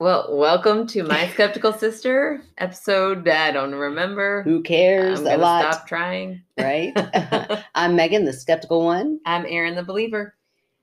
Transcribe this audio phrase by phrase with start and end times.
[0.00, 3.26] Well, welcome to My Skeptical Sister episode.
[3.28, 4.42] I don't remember.
[4.44, 6.42] Who cares I'm a lot, stop trying.
[6.58, 6.92] right?
[7.74, 10.34] I'm Megan, the skeptical one, I'm Erin the Believer.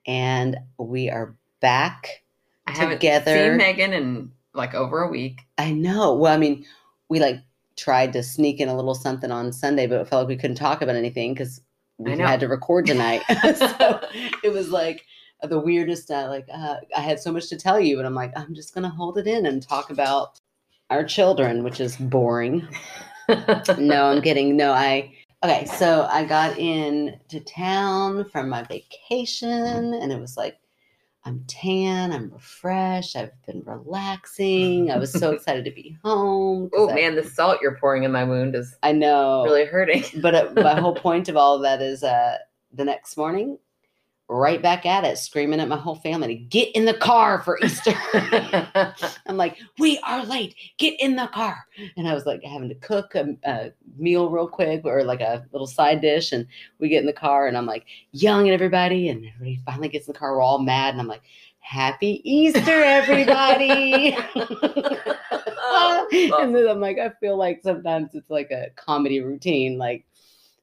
[0.05, 2.23] and we are back.
[2.67, 3.35] I haven't Together.
[3.49, 5.41] seen Megan in like over a week.
[5.57, 6.13] I know.
[6.15, 6.65] Well, I mean,
[7.09, 7.39] we like
[7.77, 10.57] tried to sneak in a little something on Sunday, but it felt like we couldn't
[10.57, 11.61] talk about anything because
[11.97, 13.21] we had to record tonight.
[13.55, 14.01] so
[14.43, 15.05] it was like
[15.41, 16.11] the weirdest.
[16.11, 18.73] Uh, like uh, I had so much to tell you, and I'm like, I'm just
[18.73, 20.39] gonna hold it in and talk about
[20.89, 22.67] our children, which is boring.
[23.77, 24.55] no, I'm kidding.
[24.55, 25.65] No, I okay.
[25.65, 30.57] So I got in to town from my vacation, and it was like
[31.25, 34.91] I'm tan, I'm refreshed, I've been relaxing.
[34.91, 38.23] I was so excited to be home oh man, the salt you're pouring in my
[38.23, 39.43] wound is I know.
[39.43, 40.03] really hurting.
[40.21, 42.37] But uh, my whole point of all of that is, uh,
[42.75, 43.57] the next morning,
[44.27, 47.59] right back at it, screaming at my whole family to get in the car for
[47.63, 47.93] Easter.
[49.27, 50.55] I'm like, we are late.
[50.77, 51.65] Get in the car.
[51.95, 55.45] And I was like having to cook a, a meal real quick or like a
[55.51, 56.31] little side dish.
[56.31, 56.47] And
[56.79, 59.09] we get in the car and I'm like yelling at everybody.
[59.09, 60.33] And everybody finally gets in the car.
[60.33, 60.93] We're all mad.
[60.93, 61.23] And I'm like,
[61.59, 64.15] Happy Easter, everybody.
[65.67, 66.07] Oh,
[66.41, 66.71] and then oh.
[66.71, 69.77] I'm like, I feel like sometimes it's like a comedy routine.
[69.77, 70.05] Like,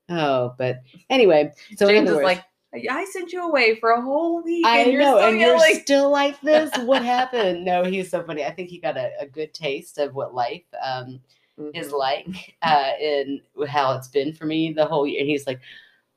[0.08, 1.52] oh, but anyway.
[1.76, 2.42] So James is like,
[2.74, 4.64] I sent you away for a whole week.
[4.66, 5.70] I and you're know, still and yelling.
[5.70, 6.70] you're still like this.
[6.78, 7.64] What happened?
[7.64, 8.44] No, he's so funny.
[8.44, 11.20] I think he got a, a good taste of what life um,
[11.74, 11.98] is Mhm.
[11.98, 15.20] like uh, and how it's been for me the whole year.
[15.20, 15.60] And he's like,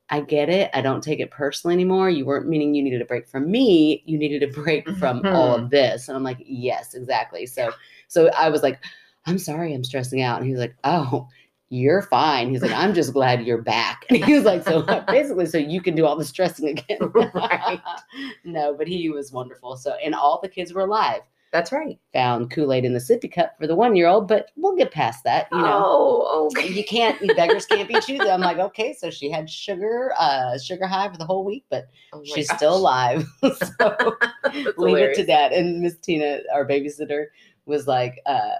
[0.08, 0.70] I get it.
[0.72, 2.08] I don't take it personally anymore.
[2.08, 4.02] You weren't meaning you needed a break from me.
[4.06, 6.08] You needed a break from all of this.
[6.08, 7.44] And I'm like, yes, exactly.
[7.44, 7.72] So,
[8.06, 8.78] so I was like,
[9.26, 10.38] I'm sorry, I'm stressing out.
[10.38, 11.26] And he was like, oh,
[11.68, 12.50] you're fine.
[12.50, 14.04] He's like, I'm just glad you're back.
[14.08, 16.98] And he was like, so basically, so you can do all the stressing again.
[17.34, 17.80] Right.
[18.44, 19.76] no, but he was wonderful.
[19.76, 21.22] So, and all the kids were alive.
[21.52, 21.98] That's right.
[22.12, 24.90] Found Kool Aid in the sippy cup for the one year old, but we'll get
[24.90, 25.48] past that.
[25.52, 26.68] You know, Oh, okay.
[26.68, 28.28] you can't, you beggars can't be choosers.
[28.28, 31.86] I'm like, okay, so she had sugar, uh, sugar high for the whole week, but
[32.12, 32.56] Oh she's gosh.
[32.58, 33.24] still alive.
[33.78, 34.16] so
[34.76, 35.52] leave it to that.
[35.52, 37.26] And Miss Tina, our babysitter,
[37.64, 38.56] was like, uh,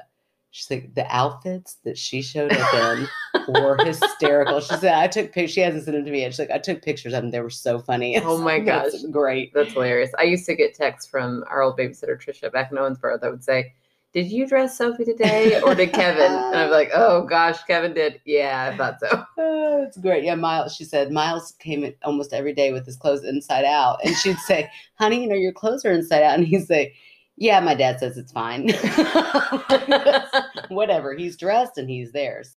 [0.56, 3.06] she's like, the outfits that she showed up in
[3.46, 4.58] were hysterical.
[4.60, 5.52] She said, I took pictures.
[5.52, 6.32] She hasn't sent them to me yet.
[6.32, 7.30] She's like, I took pictures of them.
[7.30, 8.18] They were so funny.
[8.22, 9.10] Oh my That's gosh.
[9.10, 9.52] great.
[9.52, 10.12] That's hilarious.
[10.18, 13.44] I used to get texts from our old babysitter Trisha back in Owensboro that would
[13.44, 13.74] say,
[14.14, 18.22] "Did you dress Sophie today, or did Kevin?" And I'm like, "Oh gosh, Kevin did.
[18.24, 20.24] Yeah, I thought so." Oh, it's great.
[20.24, 20.74] Yeah, Miles.
[20.74, 24.38] She said Miles came in almost every day with his clothes inside out, and she'd
[24.38, 26.94] say, "Honey, you know your clothes are inside out," and he'd say,
[27.36, 28.68] "Yeah, my dad says it's fine."
[30.68, 31.14] Whatever.
[31.14, 32.56] He's dressed and he's theirs.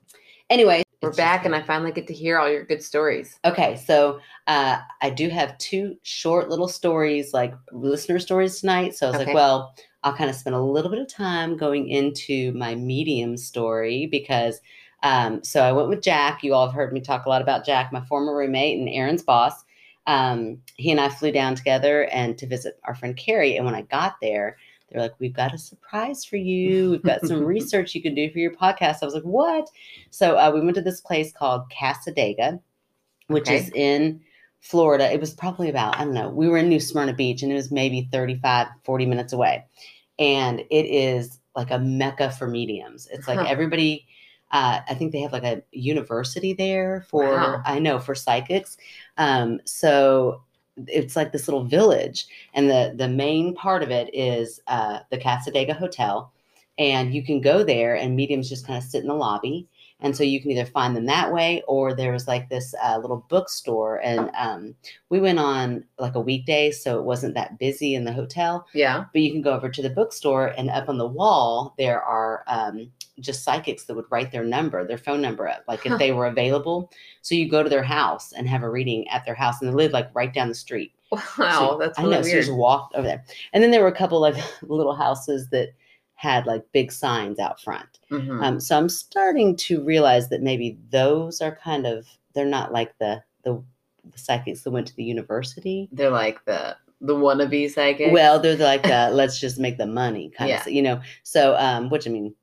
[0.50, 1.56] Anyway, We're back, and.
[1.56, 3.38] I finally get to hear all your good stories.
[3.46, 8.96] Okay, so uh, I do have two short little stories, like listener stories tonight.
[8.96, 9.26] So I was Okay.
[9.26, 13.38] like, well, I'll kind of spend a little bit of time going into my medium
[13.38, 14.60] story because.
[15.04, 16.42] Um, so I went with Jack.
[16.44, 19.22] You all have heard me talk a lot about Jack, my former roommate and Erin's
[19.22, 19.64] boss.
[20.08, 23.58] Um, he and I flew down together and to visit our friend Carrie.
[23.58, 24.58] And when I got there,
[24.90, 26.92] they're like, "We've got a surprise for you.
[26.92, 29.70] We've got some research you can do for your podcast." I was like, "What?"
[30.12, 32.60] So uh, we went to this place called Cassadaga,
[33.28, 33.56] which Okay.
[33.56, 34.22] is in
[34.62, 35.12] Florida.
[35.12, 37.56] It was probably about, I don't know, we were in New Smyrna Beach and it
[37.56, 39.66] was maybe 35, 40 minutes away.
[40.20, 43.08] And it is like a mecca for mediums.
[43.12, 43.46] It's like Huh.
[43.46, 44.08] everybody,
[44.52, 47.62] uh, I think they have like a university there for, Wow.
[47.66, 48.78] I know, for psychics.
[49.18, 50.44] Um, so
[50.88, 52.28] it's like this little village.
[52.54, 56.32] And the, the main part of it is uh, the Cassadaga Hotel.
[56.78, 59.68] And you can go there and mediums just kind of sit in the lobby
[60.00, 62.98] and so you can either find them that way or there was like this uh,
[62.98, 64.76] little bookstore and um,
[65.10, 69.06] we went on like a weekday so it wasn't that busy in the hotel Yeah.
[69.12, 72.44] but you can go over to the bookstore and up on the wall there are
[72.48, 75.94] um, just psychics that would write their number their phone number up like Huh.
[75.94, 76.92] if they were available
[77.22, 79.74] so you go to their house and have a reading at their house and they
[79.76, 82.22] live like right down the street Wow, so that's I really know.
[82.22, 83.24] So you just walked over there,
[83.54, 85.70] and then there were a couple like little houses that
[86.16, 88.00] had like big signs out front.
[88.12, 88.44] Mhm.
[88.44, 92.98] Um, so I'm starting to realize that maybe those are kind of they're not like
[93.00, 93.64] the the,
[94.12, 95.88] the psychics that went to the university.
[95.94, 98.12] They're like the the wannabe psychic.
[98.12, 100.60] Well, they're like uh, let's just make the money kind Yeah.
[100.62, 101.00] of, you know.
[101.24, 102.36] So, um, which I mean,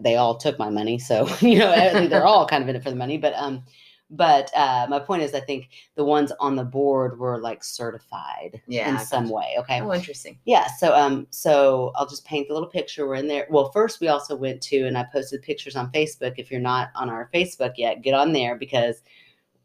[0.00, 2.90] they all took my money, so you know they're all kind of in it for
[2.90, 3.18] the money.
[3.18, 3.64] But um,
[4.10, 8.60] but uh, my point is, I think the ones on the board were like certified
[8.66, 9.56] Yeah, in some way.
[9.58, 10.38] Okay, oh, interesting.
[10.46, 14.00] yeah so um so i'll just paint the little picture we're in there well first
[14.00, 17.28] we also went to and i posted pictures on facebook if you're not on our
[17.34, 19.02] facebook yet get on there because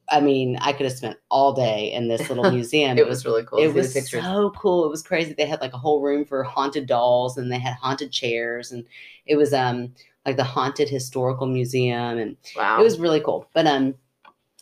[0.10, 2.98] I mean, I could have spent all day in this little museum.
[2.98, 3.60] it was really cool.
[3.60, 4.24] it was pictures.
[4.24, 4.86] so cool.
[4.86, 5.34] It was crazy.
[5.34, 8.86] They had like a whole room for haunted dolls and they had haunted chairs and
[9.26, 9.94] it was um
[10.26, 12.80] like the haunted historical museum and wow.
[12.80, 13.50] it was really cool.
[13.54, 13.96] But um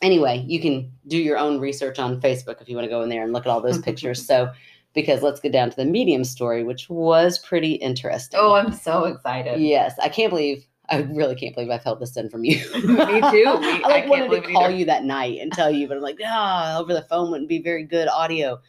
[0.01, 3.09] anyway, you can do your own research on Facebook if you want to go in
[3.09, 4.25] there and look at all those pictures.
[4.31, 4.51] So
[4.93, 8.39] because let's get down to the medium story, which was pretty interesting.
[8.41, 9.61] oh, I'm so excited.
[9.61, 9.95] yes.
[10.01, 12.57] I can't believe I really can't believe I've held this in from you.
[12.75, 12.85] Me too.
[12.91, 14.75] Me- I I like can't wanted to call either.
[14.75, 17.61] you that night and tell you, but I'm like, ah, over the phone wouldn't be
[17.61, 18.59] very good audio.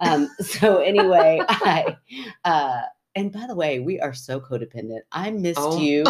[0.00, 1.96] Um, so anyway, I
[2.44, 2.82] uh
[3.14, 5.00] and by the way, we are so codependent.
[5.10, 5.76] I missed Oh.
[5.80, 6.04] you.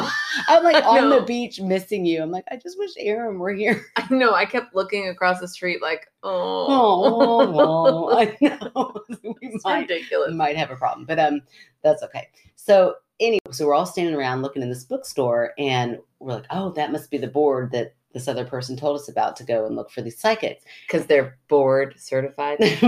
[0.46, 2.20] I'm like I on the beach missing you.
[2.22, 3.86] I'm like, I just wish Erin were here.
[3.96, 4.34] I know.
[4.34, 8.94] I kept looking across the street like, oh, Oh, well, I know.
[9.22, 10.34] we it's might, ridiculous.
[10.34, 11.40] might have a problem, but um,
[11.82, 12.28] that's okay.
[12.56, 16.70] So anyway, so we're all standing around looking in this bookstore, and we're like, oh,
[16.72, 19.76] that must be the board that this other person told us about to go and
[19.76, 20.64] look for these psychics.
[20.86, 22.56] Because they're board certified.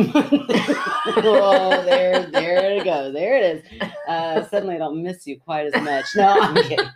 [1.16, 3.12] oh, there, there it goes.
[3.12, 3.88] There it is.
[4.08, 6.06] Uh, suddenly, I don't miss you quite as much.
[6.16, 6.86] No, I'm kidding.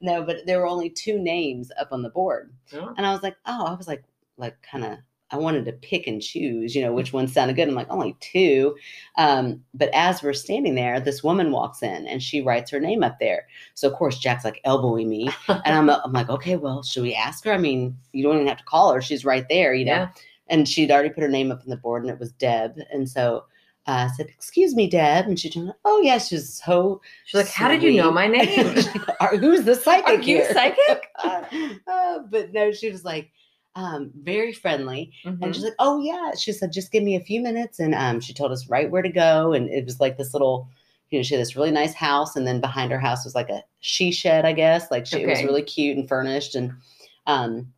[0.00, 2.92] No, but there were only two names up on the board, Oh.
[2.96, 4.02] and I was like, oh, I was like,
[4.36, 4.98] like kind of.
[5.30, 7.68] I wanted to pick and choose, you know, which one sounded good.
[7.68, 8.76] I'm like, only two.
[9.16, 13.02] Um, but as we're standing there, this woman walks in and she writes her name
[13.02, 13.46] up there.
[13.74, 17.14] So of course Jack's like elbowing me, and I'm, I'm like, okay, well, should we
[17.14, 17.52] ask her?
[17.52, 20.08] I mean, you don't even have to call her; she's right there, you know Yeah.
[20.48, 22.78] and she'd already put her name up on the board and it was Deb.
[22.92, 23.44] And so
[23.86, 25.26] uh, I said, Excuse me, Deb.
[25.26, 27.00] And she turned, Oh, yeah, she was so.
[27.26, 28.76] She's like, how did you know my name?
[29.20, 30.06] "Are- Who's the psychic?
[30.08, 31.08] Are you here?" psychic?
[31.86, 33.30] Uh, but no, she was like,
[33.78, 35.12] um, very friendly.
[35.24, 35.54] And Mhm.
[35.54, 36.32] she's like, Oh, yeah.
[36.36, 37.78] She said, Just give me a few minutes.
[37.78, 39.52] And um, she told us right where to go.
[39.52, 40.68] And it was like this little,
[41.10, 42.34] you know, she had this really nice house.
[42.36, 44.90] And then behind her house was like a she shed, I guess.
[44.90, 46.54] Like she, it was really cute and furnished.
[46.56, 46.72] And
[47.26, 47.72] um,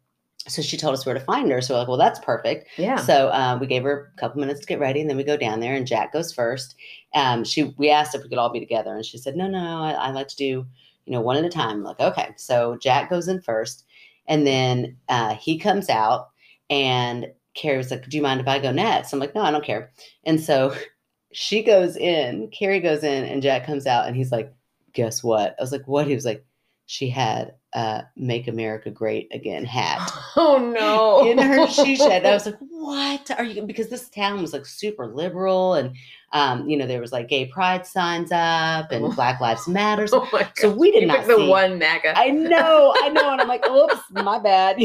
[0.48, 1.60] so she told us where to find her.
[1.60, 2.68] So we're like, Well, that's perfect.
[2.78, 2.96] yeah.
[2.96, 5.36] So uh, we gave her a couple minutes to get ready, and then we go
[5.36, 6.76] down there, and Jack goes first.
[7.14, 9.60] Um, she we asked if we could all be together, and she said, "No, no,
[9.62, 10.66] no I, I like to do
[11.04, 12.30] you know one at a time." I'm like, okay.
[12.36, 13.84] So Jack goes in first,
[14.26, 16.28] and then uh, he comes out,
[16.68, 19.50] and Carrie was like, "Do you mind if I go next?" I'm like, "No, I
[19.50, 19.92] don't care."
[20.24, 20.74] And so
[21.32, 24.52] she goes in, Carrie goes in, and Jack comes out, and he's like,
[24.94, 26.44] "Guess what?" I was like, "What?" He was like,
[26.86, 31.30] "She had." Uh, make America Great Again hat oh no.
[31.30, 32.26] in her she shed.
[32.26, 33.62] I was like, what are you?
[33.62, 35.94] Because this town was like super liberal, and
[36.32, 40.10] um, you know there was like gay pride signs up and Black Lives Matters.
[40.14, 40.48] oh my.
[40.56, 42.18] So we did you not picked the one MAGA.
[42.18, 44.80] I know, I know, and I'm like, oops, my bad.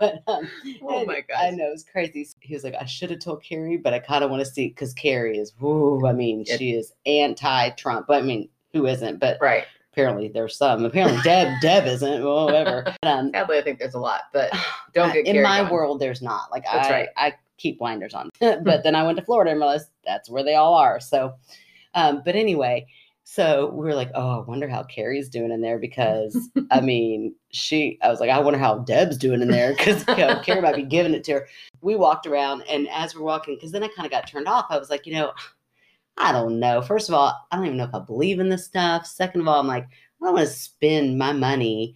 [0.00, 0.48] but um,
[0.82, 2.26] oh my god, I know it's crazy.
[2.40, 4.68] He was like, I should have told Carrie, but I kind of want to see
[4.68, 8.06] because Carrie is, woo, I mean, she is anti-Trump.
[8.08, 9.20] But I mean, who isn't?
[9.20, 9.64] But Right.
[10.00, 10.84] Apparently there's some.
[10.84, 12.24] Apparently Deb, Deb isn't.
[12.24, 12.84] Well, whatever.
[12.84, 14.50] But, um, Sadly, I think there's a lot, but
[14.94, 15.70] don't get in my on.
[15.70, 17.08] world there's not like That's I, right.
[17.16, 20.54] I keep blinders on but then i went to florida and realized that's where they
[20.54, 21.34] all are so
[21.94, 22.86] um but anyway
[23.24, 27.34] so we were like oh i wonder how carrie's doing in there because i mean
[27.50, 30.62] she i was like i wonder how deb's doing in there because you know, carrie
[30.62, 31.48] might be giving it to her
[31.82, 34.64] we walked around and as we're walking because then i kind of got turned off
[34.70, 35.30] i was like you know
[36.20, 38.66] i don't know first of all i don't even know if i believe in this
[38.66, 41.94] stuff second of all i'm like i don't want to spend my money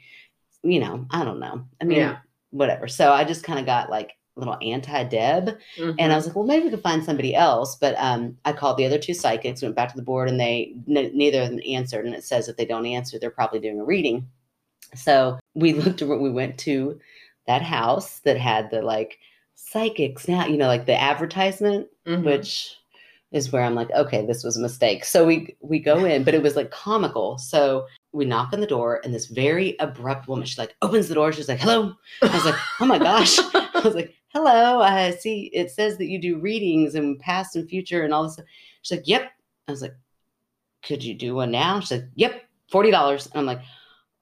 [0.62, 2.16] you know i don't know i mean Yeah.
[2.50, 2.87] whatever.
[2.88, 5.97] So I just kind of got like a little anti Deb, Mhm.
[5.99, 7.76] and I was like, well, maybe we could find somebody else.
[7.76, 10.75] But um, I called the other two psychics, went back to the board, and they
[10.88, 12.04] n- neither of them answered.
[12.07, 14.26] And it says if they don't answer, they're probably doing a reading.
[14.95, 16.00] So we looked.
[16.02, 16.99] We went to
[17.49, 19.19] that house that had the like
[19.57, 22.25] psychics now, you know, like the advertisement Mhm.
[22.25, 22.76] which
[23.35, 25.05] is where I'm like, okay, this was a mistake.
[25.05, 27.37] So we we go in, but it was like comical.
[27.37, 31.14] So we knock on the door, and this very abrupt woman, she like opens the
[31.14, 31.33] door.
[31.33, 35.50] She's like, "Hello." I was like, "Oh my gosh!" I was like, "Hello." I see
[35.53, 38.35] it says that you do readings and past and future and all this.
[38.35, 38.47] stuff.
[38.83, 39.31] She's like, "Yep."
[39.69, 39.95] I was like,
[40.85, 43.62] "Could you do one now?" She's like, "Yep, forty dollars." And I'm like,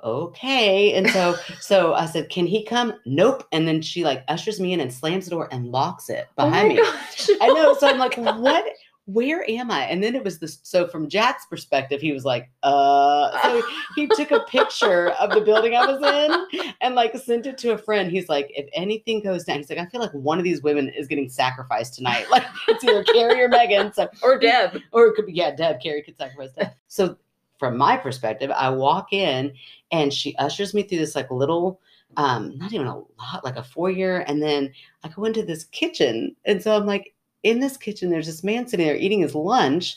[0.03, 3.45] "Okay." And so so I said, "Can he come?" Nope.
[3.53, 6.45] And then she like ushers me in and slams the door and locks it Oh
[6.47, 6.81] behind my me.
[6.83, 7.29] gosh.
[7.41, 7.75] I know.
[7.75, 8.65] So I'm like, what?
[9.07, 9.85] Where am I?
[9.87, 10.61] And then it was this.
[10.63, 13.31] So from Jack's perspective, he was like, uh.
[13.43, 13.63] So
[13.97, 17.73] he took a picture of the building I was in and like sent it to
[17.73, 18.11] a friend.
[18.11, 20.89] He's like, if anything goes down, he's like, I feel like one of these women
[20.89, 22.27] is getting sacrificed tonight.
[22.33, 23.93] Like it's either Carrie or Megan.
[23.93, 24.81] So or Deb.
[24.93, 25.83] or it could be yeah, Deb.
[25.83, 26.71] Carrie could sacrifice Deb.
[26.89, 27.19] So
[27.59, 29.53] from my perspective, I walk in
[29.91, 31.81] and she ushers me through this like little,
[32.17, 34.73] um, not even a lot, like a foyer, and then
[35.05, 38.67] I go into this kitchen, and so I'm like, in this kitchen, there's this man
[38.67, 39.97] sitting there eating his lunch,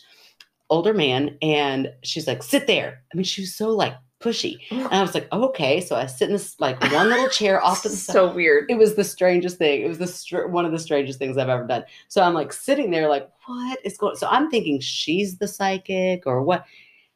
[0.70, 3.04] older man, and she's like, sit there.
[3.14, 4.58] I mean, she was so like pushy.
[4.72, 5.82] And I was like, okay.
[5.82, 8.14] So I sit in this like one little chair off to the side.
[8.14, 8.70] so weird.
[8.70, 9.84] It was the strangest thing.
[9.84, 11.84] It was the str- one of the strangest things I've ever done.
[12.08, 14.16] So I'm like sitting there, like, what is going?
[14.16, 16.66] So I'm thinking she's the psychic or what?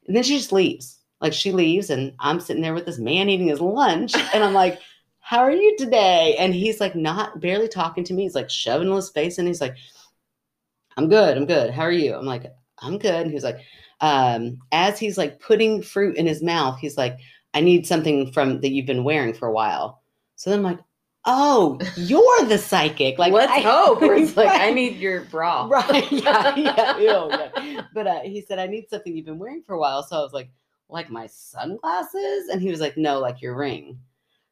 [0.07, 0.97] And then she just leaves.
[1.21, 4.53] Like she leaves, and I'm sitting there with this man eating his lunch, and I'm
[4.53, 4.79] like,
[5.19, 8.23] "How are you today?" And he's like, not barely talking to me.
[8.23, 9.75] He's like shoving his face, and he's like,
[10.99, 11.37] "I'm good.
[11.37, 11.71] I'm good.
[11.71, 12.45] How are you?" I'm like,
[12.79, 13.59] "I'm good." And he's like,
[14.01, 17.17] um, as he's like putting fruit in his mouth, he's like,
[17.53, 20.01] "I need something from that you've been wearing for a while."
[20.35, 20.79] So then I'm like,
[21.25, 24.01] "Oh, you're the psychic." Like, Let's I- hope.
[24.01, 25.65] Or it's like, I need your bra.
[25.69, 26.11] Right.
[26.11, 26.55] Yeah.
[26.55, 26.97] Yeah.
[27.07, 27.81] ew, yeah.
[27.93, 30.03] But uh, he said, I need something you've been wearing for a while.
[30.03, 30.49] So I was like,
[30.89, 32.47] like my sunglasses?
[32.51, 33.99] And he was like, no, like your ring.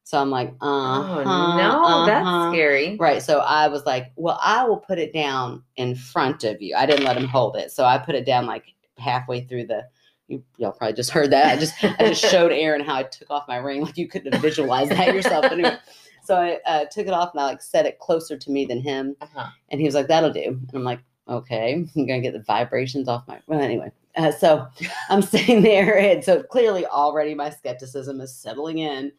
[0.07, 2.95] So I'm like, uh Oh no, that's scary.
[2.95, 3.21] Right.
[3.21, 6.77] So I was like, well, I will put it down in front of you.
[6.77, 7.73] I didn't let him hold it.
[7.73, 9.85] So I put it down like halfway through the.
[10.29, 11.47] You, y'all probably just heard that.
[11.47, 13.81] I just I just showed Erin how I took off my ring.
[13.81, 15.41] Like you couldn't have visualized that yourself.
[15.41, 15.77] But anyway,
[16.23, 18.79] so I uh, took it off and I like set it closer to me than
[18.79, 19.17] him.
[19.19, 19.47] Uh-huh.
[19.67, 20.41] And he was like, that'll do.
[20.41, 23.41] And I'm like, okay, I'm going to get the vibrations off my.
[23.45, 23.91] Well, anyway.
[24.17, 24.67] Uh, so
[25.09, 25.97] I'm sitting there.
[25.97, 29.11] And so clearly already my skepticism is settling in.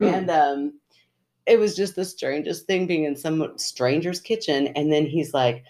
[0.00, 0.80] And um,
[1.46, 4.68] it was just the strangest thing being in some stranger's kitchen.
[4.68, 5.64] And then he's like,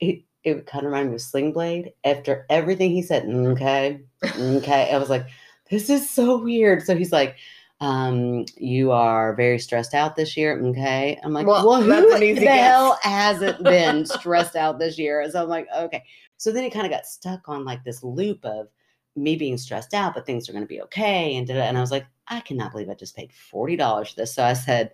[0.00, 1.92] it, it kind of reminded me of Sling Blade.
[2.04, 4.90] After everything he said, okay, okay.
[4.92, 5.26] I was like,
[5.70, 6.82] this is so weird.
[6.82, 7.36] So he's like,
[7.80, 10.56] um, you are very stressed out this year.
[10.66, 11.18] Okay.
[11.24, 12.60] I'm like, Well, well, who the guess.
[12.60, 15.28] hell hasn't been stressed out this year?
[15.30, 16.04] So I'm like, okay.
[16.42, 18.66] So then he kind of got stuck on like this loop of
[19.14, 21.36] me being stressed out, but things are going to be okay.
[21.36, 24.34] And, and I was like, I cannot believe I just paid $40 for this.
[24.34, 24.90] So I said,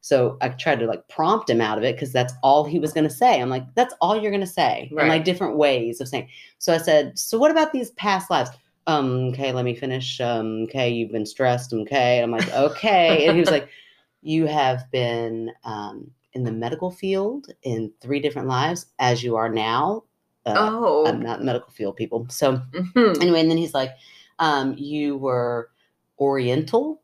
[0.00, 2.92] so I tried to like prompt him out of it because that's all he was
[2.92, 3.40] going to say.
[3.40, 4.90] I'm like, that's all you're going to say.
[5.02, 6.28] And like different ways of saying.
[6.58, 8.50] So I said, so what about these past lives?
[8.86, 10.20] Um, okay, let me finish.
[10.20, 11.72] Um, okay, you've been stressed.
[11.72, 12.22] Okay.
[12.22, 13.26] I'm like, okay.
[13.26, 13.68] and he was like,
[14.22, 19.48] you have been um, in the medical field in three different lives as you are
[19.48, 20.04] now.
[20.46, 21.06] Uh, Oh.
[21.06, 22.26] I'm not medical field, people.
[22.30, 23.20] So Mhm.
[23.22, 23.92] anyway, and then he's like,
[24.38, 25.70] um, you were
[26.20, 27.00] Oriental.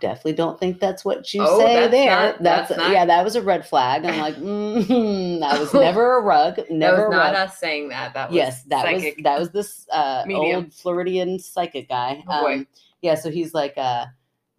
[0.00, 2.10] Definitely don't think that's what you Oh, say that's there.
[2.10, 4.04] not- that's that's not- yeah, that was a red flag.
[4.06, 6.56] I'm like, mm that was never a rug.
[6.56, 8.14] That Never was a not us saying that.
[8.14, 9.16] That was yes, that psychic.
[9.16, 12.24] was that was this uh, old Floridian psychic guy.
[12.26, 12.52] Oh.
[12.52, 12.66] Um,
[13.02, 14.06] yeah, so he's like, uh,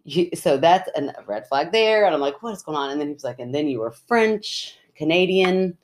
[0.04, 2.90] he, so that's an- a red flag there, and I'm like, what is going on?
[2.90, 5.76] And then he was like, and then you were French, Canadian,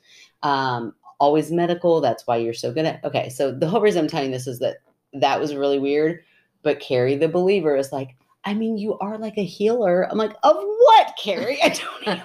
[0.43, 2.01] um, always medical.
[2.01, 3.03] That's why you're so good at.
[3.05, 4.77] Okay, so the whole reason I'm telling you this is that
[5.13, 6.19] that was really weird.
[6.63, 10.09] But Carrie, the believer, is like, I mean, you are like a healer.
[10.09, 11.59] I'm like, of what, Carrie?
[11.63, 12.23] I don't even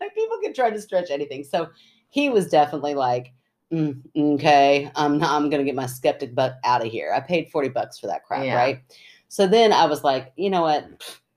[0.00, 1.44] like people can try to stretch anything.
[1.44, 1.68] So
[2.08, 3.32] he was definitely like,
[3.70, 7.12] "Mm, okay, I'm not, I'm gonna get my skeptic butt out of here.
[7.14, 8.56] I paid 40 bucks for that crap, Yeah.
[8.56, 8.80] right?
[9.28, 10.86] So then I was like, you know what?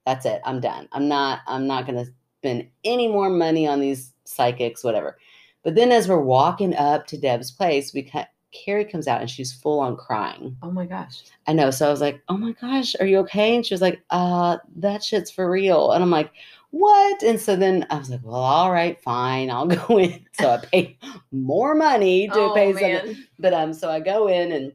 [0.06, 0.42] That's it.
[0.46, 0.88] I'm done.
[0.94, 2.06] I'm not, I'm not gonna
[2.40, 5.18] spend any more money on these psychics, whatever.
[5.64, 9.30] But then as we're walking up to Deb's place, we ca- Carrie comes out and
[9.30, 10.56] she's full on crying.
[10.62, 11.24] oh my gosh.
[11.48, 11.72] I know.
[11.72, 13.56] So I was like, oh my gosh, are you okay?
[13.56, 15.92] And she was like, uh, that shit's for real.
[15.92, 16.32] And I'm like,
[16.70, 17.22] what?
[17.24, 20.26] And so then I was like, well, all right, fine, I'll go in.
[20.34, 20.98] So I paid
[21.32, 23.24] more money to oh, pay something.
[23.40, 24.74] But um, so I go in and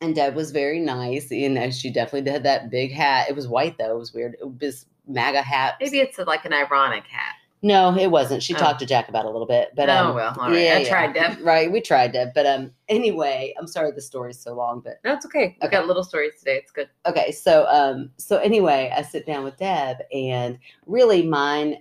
[0.00, 1.30] and Deb was very nice.
[1.30, 3.28] You know, she definitely had that big hat.
[3.28, 3.96] It was white though.
[3.96, 4.36] It was weird.
[4.40, 5.74] It was MAGA hat.
[5.80, 7.34] Maybe it's like an ironic hat.
[7.62, 8.42] No, it wasn't.
[8.42, 8.58] She Oh.
[8.58, 9.70] talked to Jack about it a little bit.
[9.74, 10.70] But oh um, well, all right.
[10.72, 11.38] I tried, Deb.
[11.42, 12.32] Right, we tried Deb.
[12.34, 15.56] But um, anyway, I'm sorry the story's so long, but No, it's okay.
[15.60, 15.76] We Okay.
[15.76, 16.56] got little stories today.
[16.58, 16.88] It's good.
[17.06, 21.76] okay so um so anyway i sit down with deb and really mine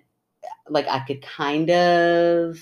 [0.69, 2.59] like i could kind of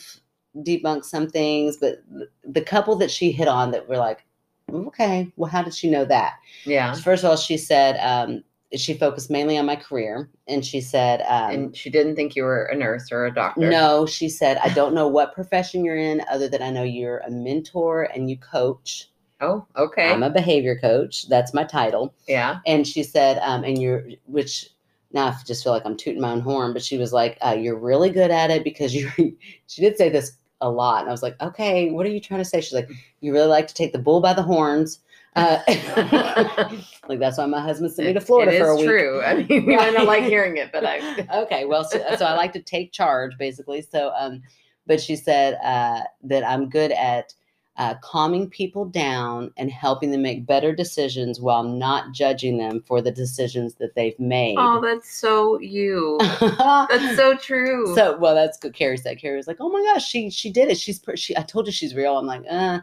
[0.64, 2.02] debunk some things but
[2.44, 4.26] the couple that she hit on that were like
[4.72, 6.94] okay well how did she know that Yeah.
[6.94, 8.44] first of all she said um
[8.80, 12.44] she focused mainly on my career and she said um and she didn't think you
[12.44, 13.70] were a nurse or a doctor.
[13.70, 17.20] no she said i don't know what profession you're in other than i know you're
[17.20, 19.10] a mentor and you coach
[19.42, 20.10] Oh, okay.
[20.12, 22.60] i'm a behavior coach that's my title yeah.
[22.66, 24.70] and she said, um, and you're, which
[25.16, 27.56] now I just feel like I'm tooting my own horn, but she was like, uh,
[27.58, 29.12] you're really good at it because you're,
[29.68, 31.00] she did say this a lot.
[31.02, 32.62] And I was like, okay, what are you trying to say?
[32.62, 32.90] She's like,
[33.22, 35.00] you really like to take the bull by the horns.
[35.36, 35.60] Uh,
[37.10, 38.88] like that's why my husband sent me to Florida it for a is week.
[38.88, 39.22] true.
[39.22, 41.28] I mean, you might not like hearing it, but I.
[41.44, 43.82] okay, well, so, so I like to take charge basically.
[43.82, 44.42] So, um,
[44.88, 47.34] but she said uh, that I'm good at
[47.78, 53.02] uh, calming people down and helping them make better decisions while not judging them for
[53.02, 54.56] the decisions that they've made.
[54.58, 56.18] Oh, that's so you.
[56.40, 57.94] That's so true.
[57.94, 58.36] so well.
[58.36, 58.74] That's good.
[58.74, 59.20] Carrie said.
[59.20, 60.78] Carrie was like, "Oh my gosh, she she did it.
[60.78, 61.36] She's she.
[61.36, 62.80] I told you she's real." I'm like, uh.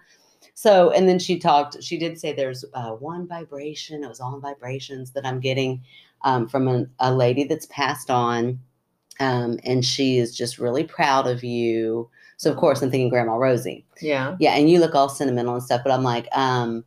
[0.55, 4.39] So, and then she talked, she did say there's uh, one vibration, it was all
[4.39, 5.83] vibrations that I'm getting
[6.23, 8.59] um, from a, a lady that's passed on.
[9.21, 12.09] Um, and she is just really proud of you.
[12.37, 13.85] So, of course, I'm thinking Grandma Rosie.
[14.01, 14.37] Yeah.
[14.41, 14.55] Yeah.
[14.55, 16.85] And you look all sentimental and stuff, but I'm like, um,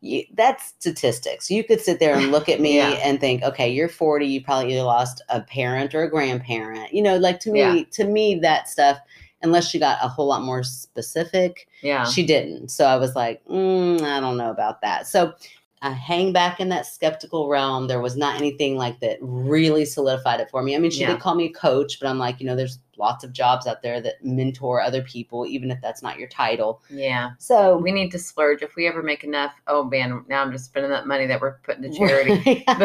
[0.00, 1.50] you, that's statistics.
[1.50, 2.90] You could sit there and look at me Yeah.
[3.02, 4.26] and think, okay, you're 40.
[4.26, 6.92] You probably either lost a parent or a grandparent.
[6.92, 7.82] You know, like to me, Yeah.
[7.92, 8.98] to me, that stuff,
[9.44, 12.04] unless she got a whole lot more specific, Yeah.
[12.04, 12.70] she didn't.
[12.70, 15.06] So I was like, mm, I don't know about that.
[15.06, 15.34] So
[15.82, 17.88] I hang back in that skeptical realm.
[17.88, 20.74] There was not anything like that really solidified it for me.
[20.74, 21.08] I mean, she Yeah.
[21.12, 23.82] did call me a coach, but I'm like, you know, there's lots of jobs out
[23.82, 26.80] there that mentor other people, even if that's not your title.
[26.88, 27.32] yeah.
[27.38, 29.52] So We need to splurge if we ever make enough.
[29.66, 32.64] Oh man, now I'm just spending that money that we're putting to charity.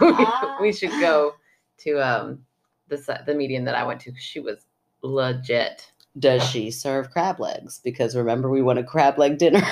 [0.00, 0.26] we,
[0.60, 1.34] we should go
[1.78, 2.40] to um
[2.88, 4.12] the the medium that I went to.
[4.18, 4.66] She was
[5.02, 5.90] legit.
[6.16, 7.80] Does she serve crab legs?
[7.82, 9.58] Because remember, we want a crab leg dinner.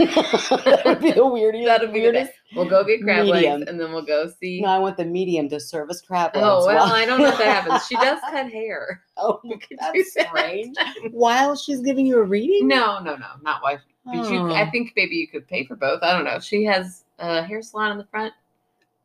[0.00, 1.66] that would be the weirdest.
[1.66, 2.32] That'd be the weirdest.
[2.56, 3.60] We'll go get crab Medium.
[3.60, 4.60] legs and then we'll go see.
[4.62, 6.48] No, I want the medium to serve us crab oh, legs.
[6.48, 7.86] oh well, I don't know if that happens.
[7.88, 9.02] She does cut hair.
[9.18, 10.76] Oh, We could do that's strange.
[11.10, 12.66] While she's giving you a reading?
[12.66, 13.80] No, no, no, not wife.
[14.10, 14.70] You, I Oh.
[14.70, 16.02] think maybe you could pay for both.
[16.02, 16.40] I don't know.
[16.40, 18.32] She has a hair salon in the front,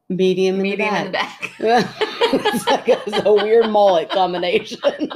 [0.10, 1.52] medium in medium the in the back.
[1.60, 2.88] it's like
[3.26, 4.80] a, weird mullet combination.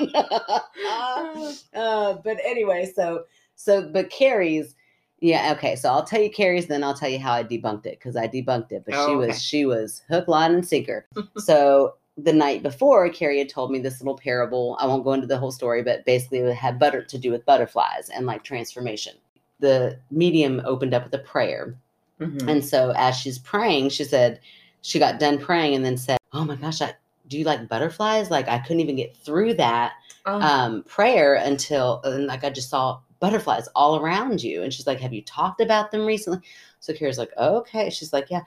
[1.74, 3.24] uh, but anyway, so
[3.56, 4.76] so but Carrie's
[5.20, 5.76] yeah okay.
[5.76, 8.28] So I'll tell you Carrie's, then I'll tell you how I debunked it because I
[8.28, 9.28] debunked it, but she Oh, okay.
[9.28, 11.08] was she was hook, line, and sinker.
[11.38, 14.76] so the night before, Carrie had told me this little parable.
[14.80, 17.46] I won't go into the whole story, but basically it had butter to do with
[17.46, 19.14] butterflies and like transformation.
[19.60, 21.76] The medium opened up with a prayer.
[22.20, 22.46] Mhm.
[22.50, 24.42] And so as she's praying, she said,
[24.82, 26.94] she got done praying and then said, Oh my gosh, I,
[27.28, 28.32] do you like butterflies?
[28.32, 29.94] Like I couldn't even get through that
[30.26, 34.64] Oh, um, prayer until, and like I just saw butterflies all around you.
[34.64, 36.40] And she's like, Have you talked about them recently?
[36.80, 37.90] So Kira's like, Okay.
[37.90, 38.42] She's like, Yeah.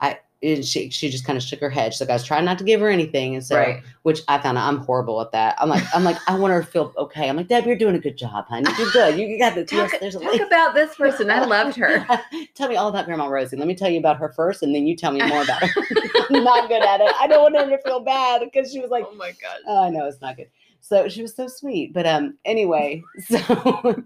[0.00, 1.92] I, and she, she just kind of shook her head.
[1.92, 3.34] She's like, I was trying not to give her anything.
[3.34, 3.82] And so, right.
[4.02, 5.56] which I found out I'm horrible at that.
[5.58, 7.28] I'm like, I'm like, I want her to feel okay.
[7.28, 8.70] I'm like, Deb, you're doing a good job, honey.
[8.78, 9.18] You're good.
[9.18, 11.30] You, got the Talk, yes, there's a talk about this person.
[11.30, 12.06] I loved her.
[12.54, 13.56] tell me all about Grandma Rosie.
[13.56, 15.82] Let me tell you about her first, and then you tell me more about her.
[16.30, 17.12] I'm not good at it.
[17.18, 19.58] I don't want her to feel bad because she was like, oh my god.
[19.66, 20.48] oh, I know it's not good.
[20.80, 21.92] So she was so sweet.
[21.92, 24.04] But um, anyway, so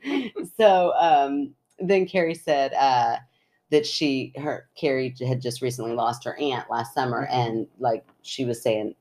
[0.56, 3.16] so um, then Carrie said uh
[3.70, 7.32] that she her Carrie had just recently lost her aunt last summer, Mhm.
[7.34, 8.94] and like she was saying,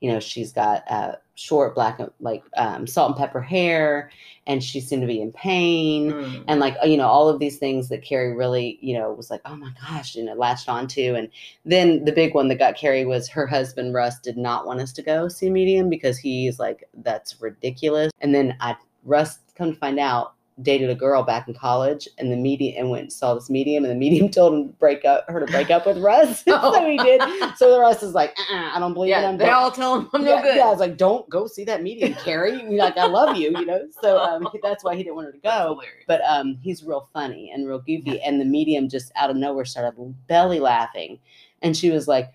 [0.00, 4.10] you know, she's got uh short black like um, salt and pepper hair,
[4.48, 6.44] and she seemed to be in pain Mm.
[6.48, 9.40] and like you know all of these things that Carrie really you know was like
[9.44, 11.28] oh my gosh you know latched onto and
[11.64, 14.92] then the big one that got Carrie was her husband Russ did not want us
[14.94, 19.72] to go see a medium because he's like that's ridiculous and then I Russ come
[19.74, 23.12] to find out dated a girl back in college and the medium and went and
[23.12, 25.86] saw this medium and the medium told him to break up her to break up
[25.86, 27.20] with Russ so he did
[27.56, 29.70] so the Russ is like uh-uh, I don't believe in Yeah, him they Don't- all
[29.70, 30.56] tell him I'm yeah, no good.
[30.56, 32.62] yeah, I was like, don't go see that medium, Carrie.
[32.76, 33.82] Like, I love you, you know.
[34.02, 37.50] So um, that's why he didn't want her to go but um, he's real funny
[37.52, 38.20] and real goofy.
[38.22, 39.94] And the medium just out of nowhere started
[40.26, 41.18] belly laughing,
[41.62, 42.32] and she was like,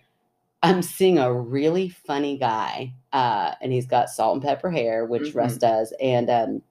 [0.62, 5.34] "I'm seeing a really funny guy, uh, and he's got salt and pepper hair, which
[5.34, 6.62] Russ does, and um,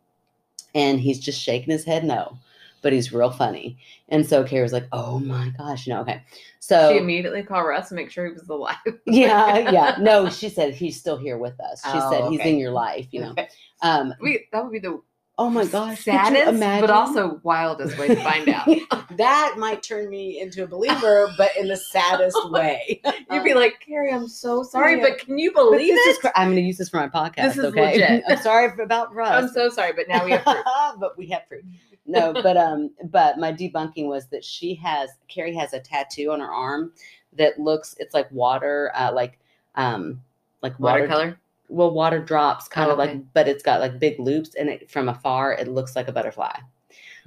[0.74, 2.38] and he's just shaking his head no."
[2.82, 6.22] But he's real funny, and so Carrie was like, "Oh my gosh, you know, okay."
[6.58, 8.76] So she immediately called Russ to make sure he was alive.
[9.06, 11.80] yeah, yeah, no, she said he's still here with us.
[11.85, 12.52] She Oh, said he's okay.
[12.52, 13.30] in your life, you know.
[13.32, 13.48] Okay.
[13.82, 15.00] Um, We, that would be the
[15.38, 18.68] oh my gosh, saddest, but also wildest way to find out.
[19.16, 23.01] that might turn me into a believer, but in the saddest way.
[23.31, 25.09] You'd be like, Carrie, I'm so sorry, Yeah.
[25.09, 27.55] but can you believe this is I'm going to use this for my podcast.
[27.55, 28.25] This is okay, legit.
[28.29, 29.31] I'm sorry about Russ.
[29.45, 30.57] I'm so sorry, but now we have proof.
[30.99, 31.64] but we have proof.
[32.05, 36.40] No, but um, but my debunking was that she has Carrie has a tattoo on
[36.40, 36.92] her arm
[37.35, 39.38] that looks it's like water, uh, like
[39.77, 40.21] um,
[40.62, 41.38] like water Watercolor.
[41.68, 43.12] Well water drops kind Oh, of okay.
[43.14, 46.12] like but it's got like big loops and it from afar it looks like a
[46.12, 46.55] butterfly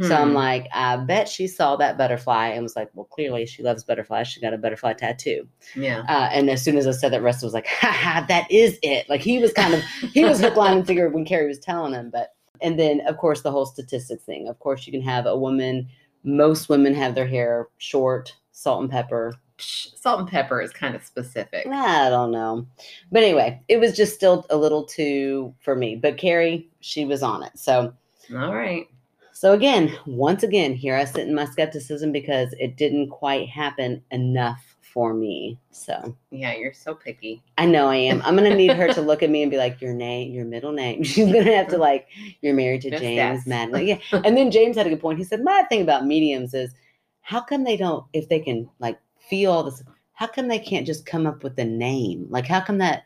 [0.02, 0.36] so i'm Hmm.
[0.36, 4.28] like i bet she saw that butterfly and was like well clearly she loves butterflies
[4.28, 6.04] she got a butterfly tattoo yeah.
[6.10, 8.78] uh, and as soon as i said that russell was like ha ha that is
[8.84, 9.82] it like he was kind of
[10.14, 13.18] he was hook line and sinker when carrie was telling him but and then of
[13.18, 15.88] course the whole statistics thing of course you can have a woman
[16.24, 20.96] most women have their hair short salt and pepper Psh, Salt and pepper is kind
[20.96, 21.66] of specific.
[21.68, 22.68] I don't know.
[23.12, 25.96] But anyway, it was just still a little too for me.
[25.96, 27.58] But Carrie, she was on it.
[27.58, 27.94] So
[28.36, 28.88] All right.
[29.32, 34.04] so again, once again, here I sit in my skepticism because it didn't quite happen
[34.12, 35.58] enough for me.
[35.72, 37.42] So Yeah, you're so picky.
[37.58, 38.22] I know I am.
[38.24, 40.72] I'm gonna need her to look at me and be like, "Your name, your middle
[40.72, 42.08] name." She's gonna have to like,
[42.42, 43.48] "You're married to Just James yes.
[43.48, 43.98] Madden." Yeah.
[44.26, 45.18] And then James had a good point.
[45.18, 46.74] He said, "My thing about mediums is,
[47.22, 48.06] how come they don't?
[48.14, 48.98] If they can like
[49.30, 49.84] feel all this,
[50.14, 52.28] how come they can't just come up with a name?
[52.30, 53.04] Like, how come that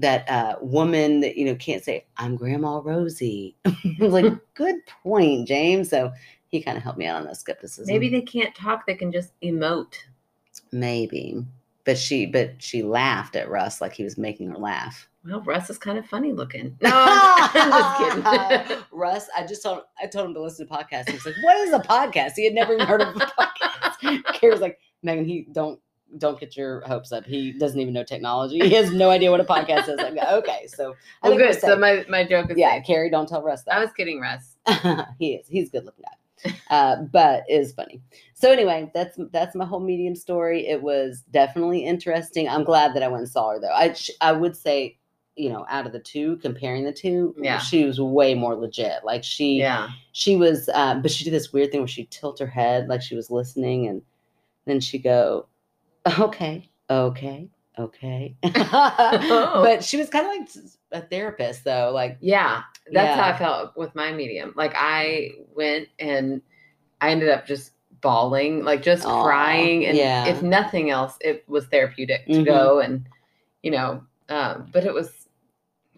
[0.00, 3.56] that uh, woman that you know can't say I'm Grandma Rosie?"
[3.98, 6.12] Like, "Good point, James." So
[6.48, 7.92] he kind of helped me out on that skepticism.
[7.92, 9.94] Maybe they can't talk, they can just emote.
[10.72, 11.44] maybe,
[11.84, 15.08] but she but she laughed at Russ like he was making her laugh.
[15.24, 16.76] Well, Russ is kind of funny looking.
[16.82, 18.84] No, I'm just kidding.
[18.92, 21.08] Russ, I just told I told him to listen to podcasts.
[21.08, 24.50] He was like, "What is a podcast?" He had never even heard of a podcast.
[24.50, 25.80] Was like, "Megan, he don't
[26.16, 27.24] don't get your hopes up.
[27.24, 28.58] He doesn't even know technology.
[28.60, 31.60] He has no idea what a podcast is." Like, okay, so I well, think good.
[31.60, 32.80] So my, my joke is yeah.
[32.80, 33.74] Carrie, don't tell Russ that.
[33.76, 34.56] I was kidding, Russ.
[35.18, 35.46] he is.
[35.48, 36.14] He's a good looking guy.
[36.70, 38.00] Uh, but it is funny.
[38.34, 40.66] So anyway, that's that's my whole medium story.
[40.66, 42.48] It was definitely interesting.
[42.48, 43.72] I'm glad that I went and saw her though.
[43.72, 44.98] I I would say,
[45.36, 47.58] you know, out of the two, comparing the two, Yeah.
[47.58, 49.04] she was way more legit.
[49.04, 49.88] Like she Yeah.
[50.12, 53.02] she was, um, but she did this weird thing where she tilt her head like
[53.02, 54.02] she was listening, and
[54.68, 55.46] then she go,
[56.18, 58.36] okay, okay, okay.
[58.42, 60.48] but she was kind of like
[60.92, 61.90] a therapist though.
[61.92, 62.62] Like Yeah.
[62.90, 64.54] That's how I felt with my medium.
[64.56, 66.40] Like I went and
[67.00, 69.86] I ended up just bawling, like just Aw, crying.
[69.86, 70.26] And yeah.
[70.26, 72.46] if nothing else, it was therapeutic to Mhm.
[72.46, 73.06] go and,
[73.62, 75.28] you know, um, but it was,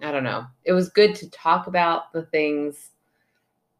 [0.03, 2.91] I don't know, it was good to talk about the things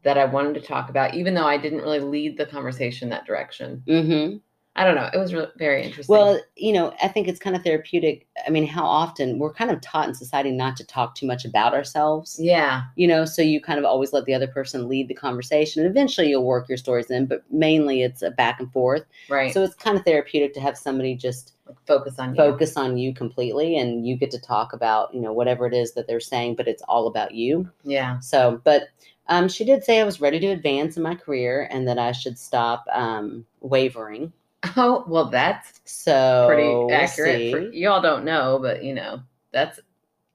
[0.03, 3.27] that I wanted to talk about, even though I didn't really lead the conversation that
[3.27, 3.83] direction.
[3.87, 4.37] mm-hmm.
[4.81, 5.11] I don't know.
[5.13, 6.11] It was re- very interesting.
[6.11, 8.27] Well, you know, I think it's kind of therapeutic.
[8.47, 11.45] I mean, how often we're kind of taught in society not to talk too much
[11.45, 12.85] about ourselves, yeah.
[12.97, 15.83] you know, so you kind of always let the other person lead the conversation.
[15.83, 19.05] And eventually you'll work your stories in, but mainly it's a back and forth.
[19.29, 19.53] Right.
[19.53, 21.53] So it's kind of therapeutic to have somebody just
[21.87, 22.37] focus on you.
[22.37, 25.93] focus on you completely and you get to talk about, you know, whatever it is
[25.93, 27.69] that they're saying, but it's all about you.
[27.85, 28.19] Yeah.
[28.21, 28.85] So, but
[29.29, 32.13] um, she did say I was ready to advance in my career and that I
[32.13, 34.33] should stop um, wavering.
[34.77, 37.51] Oh, well, that's So pretty accurate.
[37.51, 39.21] For, y'all don't know, but you know,
[39.53, 39.81] that's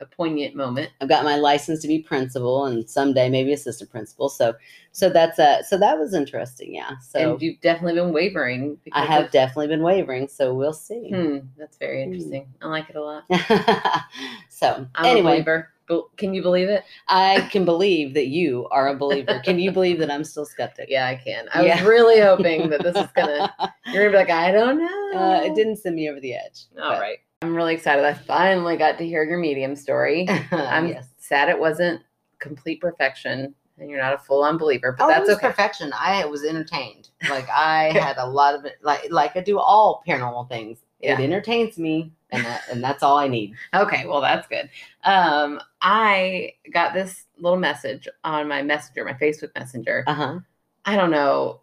[0.01, 0.89] a poignant moment.
[0.99, 4.27] I've got my license to be principal and someday maybe assistant principal.
[4.27, 4.53] So,
[4.91, 6.73] so that's uh so that was interesting.
[6.73, 6.97] Yeah.
[6.97, 8.77] So and you've definitely been wavering.
[8.91, 10.27] I have of- definitely been wavering.
[10.27, 11.09] So we'll see.
[11.11, 12.13] Hmm, that's very Hmm.
[12.13, 12.47] interesting.
[12.61, 13.23] I like it a lot.
[14.49, 15.59] so I'm a anyway, believer.
[15.59, 15.74] Bel-
[16.17, 16.83] Can you believe it?
[17.07, 19.39] I can believe that you are a believer.
[19.43, 20.87] Can you believe that I'm still skeptic?
[20.89, 21.47] Yeah, I can.
[21.53, 21.75] I Yeah.
[21.75, 23.53] was really hoping that this is gonna.
[23.93, 25.19] You're gonna be like, I don't know.
[25.19, 26.63] Uh, it didn't send me over the edge.
[26.81, 27.17] All right.
[27.41, 28.03] I'm really excited.
[28.03, 30.27] I finally got to hear your medium story.
[30.51, 31.07] I'm yes.
[31.17, 32.01] sad it wasn't
[32.39, 35.47] complete perfection, and you're not a full on believer, but Oh, that's was okay.
[35.47, 35.91] perfection.
[35.93, 37.09] I was entertained.
[37.29, 38.77] Like I had a lot of it.
[38.81, 40.79] Like like I do all paranormal things.
[40.99, 41.19] Yeah.
[41.19, 43.53] It entertains me, and that, and that's all I need.
[43.73, 44.69] Okay, well that's good.
[45.03, 50.03] Um, I got this little message on my messenger, my Facebook messenger.
[50.07, 50.39] Uh huh.
[50.85, 51.61] I don't know.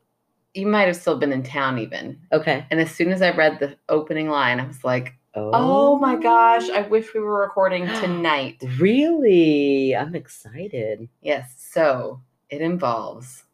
[0.54, 2.18] You might have still been in town even.
[2.32, 2.66] Okay.
[2.70, 6.68] And as soon as I read the opening line, I was like, "Oh my gosh!
[6.68, 9.96] I wish we were recording tonight." Really?
[9.96, 11.08] I'm excited.
[11.22, 11.54] yes.
[11.58, 13.44] So it involves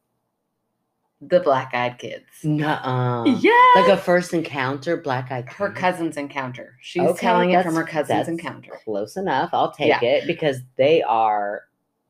[1.21, 2.25] the Black Eyed Kids.
[2.45, 3.25] Nuh-uh.
[3.41, 3.51] yeah.
[3.75, 5.49] Like a first encounter, black eyed.
[5.51, 5.81] her Kids?
[5.81, 6.77] cousin's encounter.
[6.81, 8.73] She's Okay, telling it from her cousin's encounter.
[8.85, 9.51] Close enough.
[9.53, 10.01] I'll take Yeah.
[10.03, 11.63] it because they are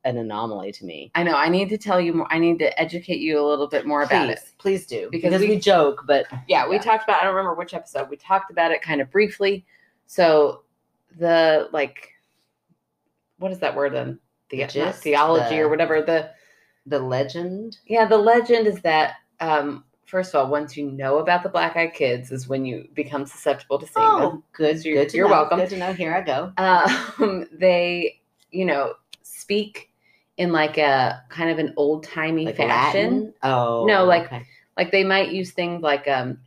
[0.05, 1.11] an anomaly to me.
[1.15, 1.35] I know.
[1.35, 2.27] I need to tell you more.
[2.31, 4.39] I need to educate you a little bit more about it.
[4.59, 5.09] Please, please do.
[5.11, 6.83] Because Because, we- we, joke, but yeah, we Yeah.
[6.83, 7.21] talked about.
[7.21, 8.09] I don't remember which episode.
[8.11, 9.65] We talked about it kind of briefly.
[10.07, 10.65] So
[11.19, 12.11] the like,
[13.39, 14.19] what is that word then?
[14.51, 16.01] The, The gist, theology the- or whatever.
[16.03, 16.31] The
[16.89, 17.79] the legend.
[17.87, 21.77] yeah, the legend is that um, first of all, once you know about the Black
[21.77, 24.43] Eyed Kids, is when you become susceptible to seeing them.
[24.53, 24.85] good.
[24.85, 25.59] You're- good you're know, welcome.
[25.59, 25.93] Good to know.
[25.93, 26.53] Here I go.
[26.59, 28.21] Um, they,
[28.51, 29.91] you know, speak
[30.37, 33.13] in like a kind of an old timey Like fashion.
[33.13, 33.35] Latin.
[33.43, 34.47] Oh No, like- okay.
[34.77, 36.39] Like they might use things like, um,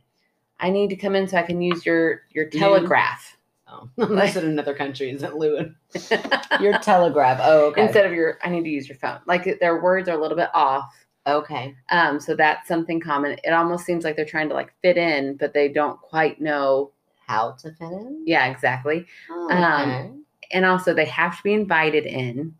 [0.58, 3.36] "I need to come in so I can use your your You- telegraph."
[3.72, 5.74] Oh, unless in another country, isn't Lewin?
[6.60, 7.40] Your telegraph.
[7.42, 7.84] Oh, okay.
[7.84, 9.20] instead of your I need to use your phone.
[9.26, 10.92] Like their words are a little bit off.
[11.26, 11.74] okay.
[11.90, 13.38] Um, so that's something common.
[13.44, 16.90] It almost seems like they're trying to like fit in, but they don't quite know.
[17.26, 18.24] How to fit in?
[18.26, 19.06] Yeah, exactly.
[19.30, 20.10] Oh, Um, okay.
[20.50, 22.54] And also they have to be invited in,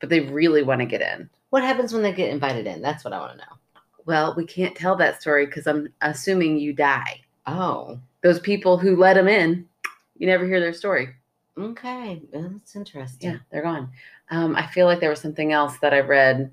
[0.00, 1.28] but they really want to get in.
[1.50, 2.80] what happens when they get invited in?
[2.80, 3.80] That's what I want to know.
[4.06, 7.20] Well, we can't tell that story because I'm assuming you die.
[7.46, 9.66] Oh, Those people who let them in,
[10.24, 11.10] you never hear their story.
[11.58, 12.22] okay.
[12.32, 13.32] That's interesting.
[13.32, 13.90] Yeah, they're gone.
[14.30, 16.50] Um, I feel like there was something else that I read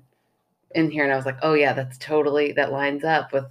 [0.74, 3.46] in here, and I was like, oh yeah, that's totally that lines up with.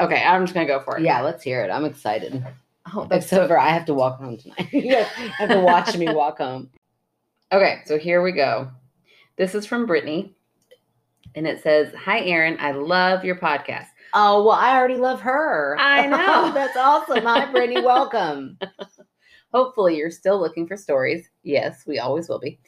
[0.00, 1.02] Okay, I'm just gonna go for it.
[1.02, 1.70] Yeah, let's hear it.
[1.70, 2.42] I'm excited.
[2.94, 4.68] Oh, that's Except for I have to walk home tonight.
[4.72, 4.96] you
[5.38, 6.70] have to watch me walk home.
[7.52, 8.70] Okay, so here we go.
[9.36, 10.34] This is from Brittany,
[11.34, 12.56] and it says, "Hi, Erin.
[12.60, 13.88] I love your podcast.
[14.14, 15.76] Oh well, I already love her.
[15.78, 16.50] I know.
[16.54, 17.24] That's awesome.
[17.24, 17.82] Hi, Brittany.
[17.82, 18.58] Welcome.
[19.52, 21.30] Hopefully, you're still looking for stories.
[21.42, 22.58] Yes, we always will be.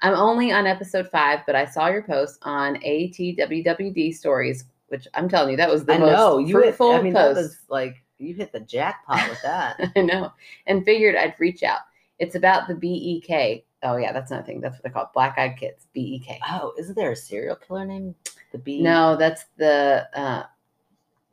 [0.00, 5.28] I'm only on episode five, but I saw your post on ATWWD stories, which I'm
[5.28, 6.46] telling you, that was the I most know you.
[6.46, 7.36] Hit, fruitful I mean, that post.
[7.36, 9.92] was like you hit the jackpot with that.
[9.96, 10.32] I know,
[10.66, 11.80] and figured I'd reach out.
[12.18, 13.64] It's about the BEK.
[13.82, 14.60] Oh yeah, that's another thing.
[14.60, 15.86] That's what they call Black Eyed Kids.
[15.94, 16.38] BEK.
[16.50, 18.14] oh, isn't there a serial killer named
[18.52, 18.82] the Bee?
[18.82, 20.08] No, that's the.
[20.14, 20.44] uh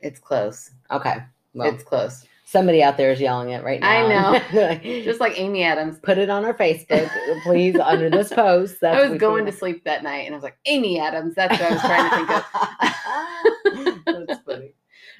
[0.00, 0.70] It's close.
[0.90, 1.16] Okay.
[1.54, 2.24] Well, it's close.
[2.46, 3.88] Somebody out there is yelling it right now.
[3.90, 4.74] I know.
[5.04, 5.98] Just like Amy Adams.
[6.02, 7.10] put it on our Facebook,
[7.42, 8.80] please, under this post.
[8.80, 11.34] That's I was going to sleep that night, and I was like, Amy Adams.
[11.34, 14.26] That's what I was trying to think of.
[14.28, 14.72] That's funny.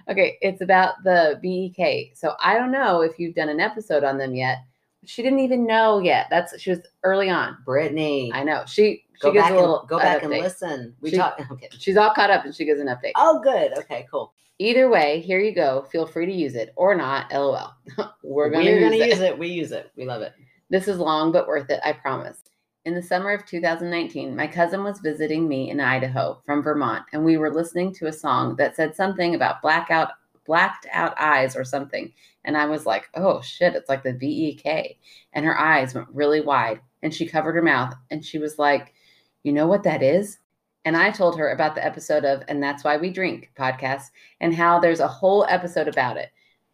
[0.09, 2.17] Okay, it's about the BEK.
[2.17, 4.59] So I don't know if you've done an episode on them yet.
[5.05, 6.27] She didn't even know yet.
[6.31, 7.59] That's she was early on.
[7.65, 8.63] Brittany, I know.
[8.67, 10.95] She she go gives a little and go back and listen.
[11.01, 11.41] We She- talk.
[11.51, 11.69] Okay.
[11.79, 13.13] She's all caught up and she gives an update.
[13.17, 13.77] Oh, good.
[13.79, 14.33] Okay, cool.
[14.59, 15.87] Either way, here you go.
[15.93, 17.31] Feel free to use it or not.
[17.33, 17.75] LOL.
[18.23, 19.09] We're gonna, use, gonna it.
[19.11, 19.39] use it.
[19.39, 19.91] We use it.
[19.97, 20.33] We love it.
[20.71, 22.39] This is long but worth it, I promise.
[22.87, 27.25] In the summer of 2019, my cousin was visiting me in Idaho from Vermont, and
[27.25, 30.13] we were listening to a song that said something about blackout,
[30.47, 32.13] blacked out eyes or something.
[32.45, 34.99] And I was like, oh shit, it's like the BEK.
[35.33, 38.95] And her eyes went really wide, and she covered her mouth, and she was like,
[39.43, 40.39] you know what that is?
[40.87, 44.05] And I told her about the episode of And That's Why We Drink podcast
[44.41, 46.31] and how there's a whole episode about it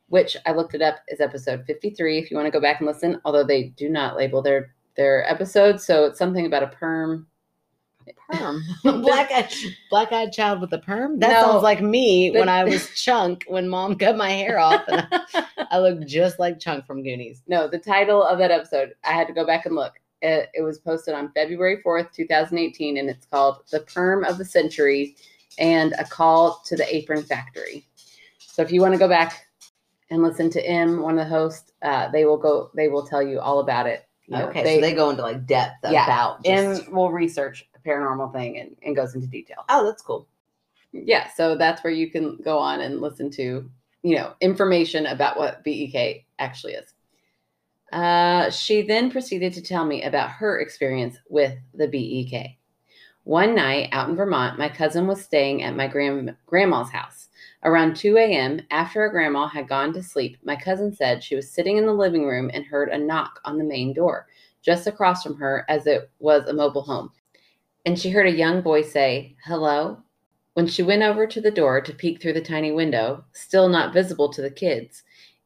[0.09, 2.87] which I looked it up is episode 53 if you want to go back and
[2.87, 7.27] listen, although they do not label their their episodes, so it's something about a perm.
[8.31, 8.61] Perm.
[8.83, 9.51] black eyed
[9.89, 11.19] black eyed child with a perm.
[11.19, 11.41] That No.
[11.53, 15.07] sounds like me The- when I was Chunk when mom cut my hair off and
[15.11, 17.41] I, I looked just like Chunk from Goonies.
[17.47, 19.95] no, the title of that episode, I had to go back and look.
[20.23, 24.45] It, it was posted on February 4th, 2018, and it's called The Perm of the
[24.45, 25.17] Century
[25.59, 27.87] and a Call to the Apron Factory.
[28.39, 29.47] So if you want to go back
[30.11, 33.23] and listen to M, one of the hosts, uh, they will go, they will tell
[33.23, 34.07] you all about it.
[34.27, 37.89] You know, okay, so they go into like depth Yeah, about M will research a
[37.89, 39.65] paranormal thing and, and goes into detail.
[39.69, 40.29] Oh, that's cool.
[40.93, 43.69] yeah so that's where you can go on and listen to
[44.03, 46.93] you know information about what bek actually is
[47.93, 52.57] uh, she then proceeded to tell me about her experience with the bek
[53.25, 57.29] one night out in vermont my cousin was staying at my grand- grandma's house.
[57.65, 61.51] Around 2 a.m after her grandma had gone to sleep my cousin said she was
[61.51, 64.27] sitting in the living room and heard a knock on the main door
[64.63, 67.11] just across from her as it was a mobile home.
[67.85, 70.03] And she heard a young boy say hello?
[70.55, 73.95] When she went over to the door to peek through the tiny window, still not
[73.95, 75.03] visible to the kids,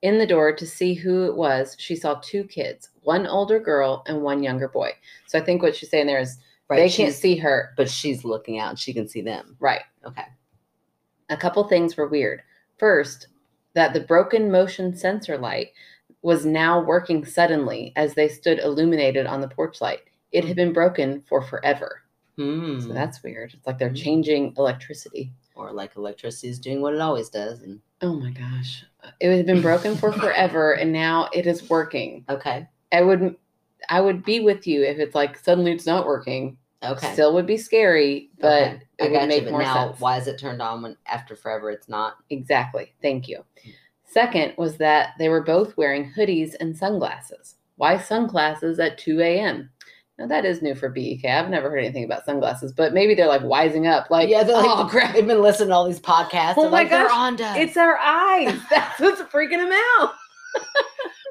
[0.06, 4.02] in the door to see who it was, she saw two kids, one older girl
[4.06, 4.92] and one younger boy.
[5.26, 6.38] So I think what she's saying there is
[6.68, 6.78] Right.
[6.78, 7.72] they can't see her.
[7.76, 9.56] but she's looking out and she can see them.
[9.60, 9.82] Right.
[10.04, 10.24] Okay.
[11.30, 12.42] A couple things were weird.
[12.78, 13.28] First,
[13.74, 15.68] that the broken motion sensor light
[16.22, 20.00] was now working suddenly as they stood illuminated on the porch light.
[20.32, 22.02] It had been broken for forever.
[22.36, 22.80] Hmm.
[22.80, 23.54] So that's weird.
[23.54, 24.02] It's like they're Mhm.
[24.02, 25.32] changing electricity.
[25.58, 27.62] or like electricity is doing what it always does.
[27.62, 28.84] And Oh my gosh.
[29.20, 32.24] It had been broken for forever and now it is working.
[32.28, 32.68] okay.
[32.92, 33.36] I would
[33.88, 36.56] I would be with you if it's like suddenly it's not working.
[36.82, 37.12] Okay.
[37.14, 38.80] Still would be scary, but Okay.
[39.00, 40.00] I it would got you, make but more now sense.
[40.00, 42.16] why is it turned on when after forever it's not?
[42.30, 42.92] Exactly.
[43.02, 43.44] Thank you.
[44.04, 47.56] Second was that they were both wearing hoodies and sunglasses.
[47.76, 49.70] Why sunglasses at 2 a.m.?
[50.18, 51.26] Now that is new for BEK.
[51.26, 54.10] I've never heard anything about sunglasses, but maybe they're like wising up.
[54.10, 56.54] Like, yeah, they're like, oh crap, They've been listening to all these podcasts.
[56.56, 58.58] Oh They're my like, they're gosh, on to it's our eyes.
[58.70, 60.14] That's what's freaking them out.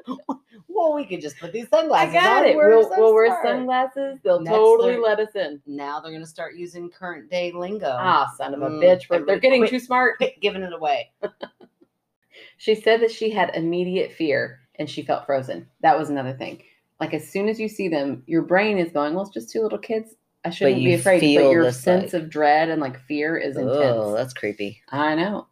[0.68, 2.10] well, we could just put these sunglasses.
[2.14, 2.48] I got on.
[2.50, 2.56] it.
[2.56, 4.20] We're We'll, so we'll wear sunglasses.
[4.22, 5.60] They'll Next, totally let us in.
[5.66, 7.96] Now they're gonna start using current day lingo.
[7.98, 9.10] Ah, son of a Mm, bitch.
[9.10, 9.70] We're, they're getting quit.
[9.70, 10.22] too smart.
[10.40, 11.10] Giving it away.
[12.58, 15.68] She said that she had immediate fear and she felt frozen.
[15.80, 16.62] That was another thing.
[17.00, 19.62] Like as soon as you see them, your brain is going, well, it's just two
[19.62, 20.14] little kids.
[20.44, 21.20] I shouldn't be afraid.
[21.20, 23.78] But your sense like- of dread and like fear is intense.
[23.78, 24.80] Oh, that's creepy.
[24.90, 25.48] I know.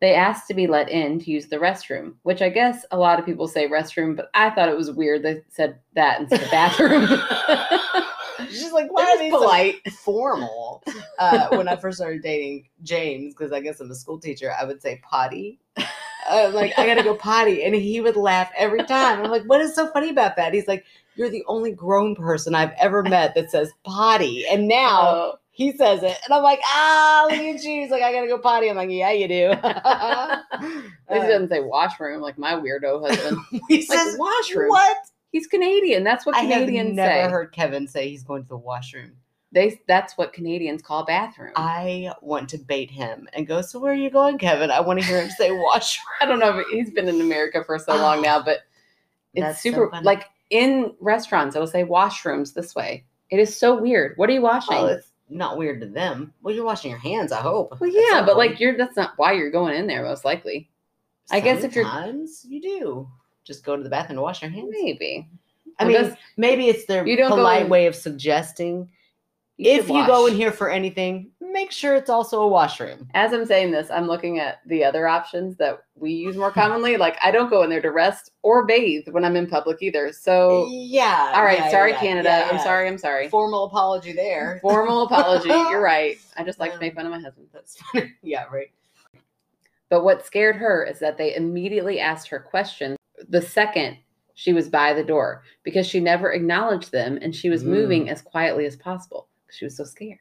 [0.00, 3.18] They asked to be let in to use the restroom, which I guess a lot
[3.18, 6.50] of people say restroom, but I thought it was weird they said that instead of
[6.50, 7.06] bathroom.
[8.50, 10.82] She's like, Why are these so polite, formal?
[11.18, 14.64] Uh, when I first started dating James, because I guess I'm a school teacher, I
[14.64, 15.60] would say potty.
[16.28, 19.22] Uh, like I gotta go potty, and he would laugh every time.
[19.22, 20.54] I'm like, what is so funny about that?
[20.54, 20.84] He's like,
[21.16, 25.72] you're the only grown person I've ever met that says potty, and now Oh, He
[25.72, 27.82] says it, and I'm like, ah, look at you.
[27.82, 28.68] He's like, I gotta go potty.
[28.68, 29.54] I'm like, yeah, you do.
[31.10, 33.38] He doesn't say washroom like my weirdo husband.
[33.68, 34.70] he like says washroom.
[34.70, 34.96] What?
[35.30, 36.04] He's Canadian.
[36.04, 37.30] That's what I have Canadians never say.
[37.30, 39.12] heard Kevin say he's going to the washroom.
[39.54, 41.52] They that's what Canadians call bathroom.
[41.54, 43.62] I want to bait him and go.
[43.62, 44.70] So where are you going, Kevin?
[44.72, 46.04] I want to hear him say washroom.
[46.20, 46.58] I don't know.
[46.58, 48.58] If he's been in America for so long oh, now, but
[49.32, 49.88] it's That's super.
[49.90, 50.04] funny.
[50.04, 53.04] like in restaurants, it'll say washrooms this way.
[53.30, 54.14] It is so weird.
[54.16, 54.76] What are you washing?
[54.76, 56.34] Well, it's not weird to them.
[56.42, 57.30] Well, you're washing your hands.
[57.30, 57.80] I hope.
[57.80, 60.02] Well, yeah, but like you're that's not why you're going in there.
[60.02, 60.68] Most likely,
[61.30, 63.08] I guess if you're- Sometimes you do
[63.44, 64.68] just go to the bathroom to wash your hands.
[64.70, 65.28] maybe.
[65.78, 68.88] I Well, mean, maybe it's their You don't go polite way of suggesting
[69.56, 73.08] You if you go in here for anything, make sure it's also a washroom.
[73.14, 76.96] As I'm saying this, I'm looking at the other options that we use more commonly.
[77.04, 80.12] Like I don't go in there to rest or bathe when I'm in public either.
[80.12, 81.32] So, yeah.
[81.36, 82.28] all right, yeah, sorry, yeah, Canada.
[82.30, 82.64] yeah, I'm yeah.
[82.64, 82.88] sorry.
[82.88, 83.28] I'm sorry.
[83.28, 84.58] Formal apology there.
[84.60, 85.48] Formal apology.
[85.70, 86.16] You're right.
[86.36, 87.46] I just like to Um, make fun of my husband.
[87.52, 88.12] That's funny.
[88.22, 88.72] Yeah, right.
[89.88, 92.96] But what scared her is that they immediately asked her questions
[93.28, 93.98] the second
[94.34, 97.68] she was by the door because she never acknowledged them and she was Mm.
[97.68, 100.18] moving as quietly as possible because she was so scared.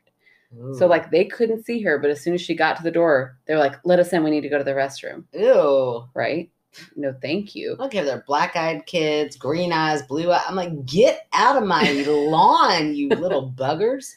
[0.77, 3.37] So like they couldn't see her, but as soon as she got to the door,
[3.47, 4.23] they're like, "Let us in.
[4.23, 6.07] We need to go to the restroom." ew.
[6.13, 6.51] Right?
[6.95, 7.73] No, thank you.
[7.73, 10.43] I don't care they're black eyed kids, green eyes, blue eyes.
[10.47, 14.13] I'm like, get out of my lawn, you little buggers.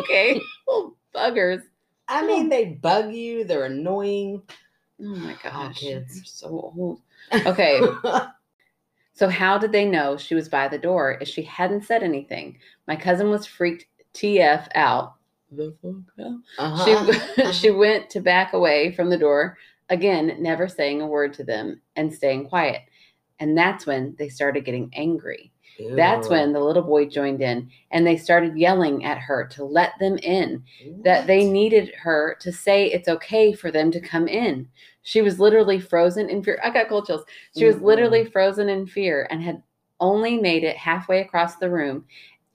[0.00, 1.62] okay, little buggers.
[2.08, 4.42] I mean, they bug you, they're annoying.
[5.00, 6.16] Oh my oh, gosh, kids.
[6.16, 7.00] you're so old.
[7.46, 7.80] Okay,
[9.16, 12.58] so how did they know she was by the door if she hadn't said anything?
[12.86, 15.14] My cousin was freaked TF out.
[15.50, 16.38] The fuck out?
[16.58, 17.12] Uh-huh.
[17.34, 19.56] She she went to back away from the door
[19.88, 22.82] again, never saying a word to them and staying quiet.
[23.40, 25.50] And that's when they started getting angry.
[25.96, 29.92] That's when the little boy joined in and they started yelling at her to let
[29.98, 30.62] them in,
[31.04, 34.68] that they needed her to say it's okay for them to come in.
[35.02, 36.58] She was literally frozen in fear.
[36.64, 37.24] I got cold chills.
[37.56, 37.82] She was Mhm.
[37.82, 39.62] literally frozen in fear and had
[40.00, 42.04] only made it halfway across the room.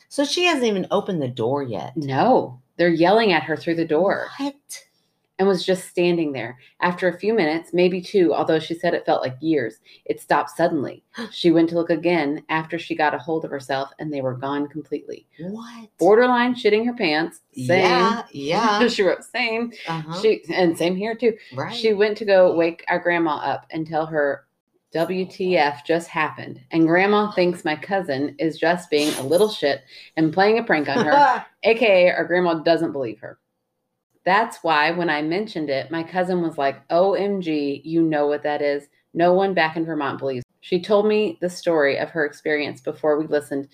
[0.10, 1.96] So she hasn't even opened the door yet.
[1.96, 4.28] No, they're yelling at her through the door.
[4.38, 4.56] What?
[5.42, 6.60] And was just standing there.
[6.82, 10.52] After a few minutes, maybe two, although she said it felt like years, it stopped
[10.52, 11.04] suddenly.
[11.32, 14.36] She went to look again after she got a hold of herself and they were
[14.36, 15.26] gone completely.
[15.40, 15.90] What?
[15.98, 17.42] Borderline shitting her pants.
[17.56, 17.68] Same.
[17.80, 18.88] Yeah, yeah.
[18.88, 19.72] she wrote same.
[19.88, 20.22] Uh-huh.
[20.22, 21.36] She and same here too.
[21.56, 21.76] right.
[21.76, 24.46] She went to go wake our grandma up and tell her
[24.94, 26.62] WTF just happened.
[26.70, 29.82] And grandma thinks my cousin is just being a little shit
[30.18, 31.46] and playing a prank on her.
[31.64, 33.40] AKA, our grandma doesn't believe her.
[34.24, 38.62] That's why when I mentioned it, my cousin was like, OMG, you know what that
[38.62, 38.88] is.
[39.14, 40.46] No one back in Vermont believes.
[40.62, 43.68] She told me the story of her experience before we listened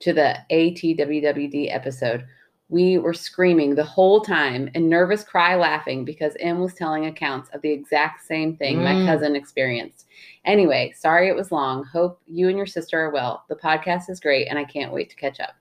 [0.00, 2.24] to the ATWWD episode.
[2.70, 7.48] We were screaming the whole time and nervous cry laughing because M was telling accounts
[7.50, 9.06] of the exact same thing my Mm.
[9.06, 10.06] cousin experienced.
[10.44, 11.84] Anyway, sorry it was long.
[11.84, 13.44] Hope you and your sister are well.
[13.48, 15.54] The podcast is great and I can't wait to catch up.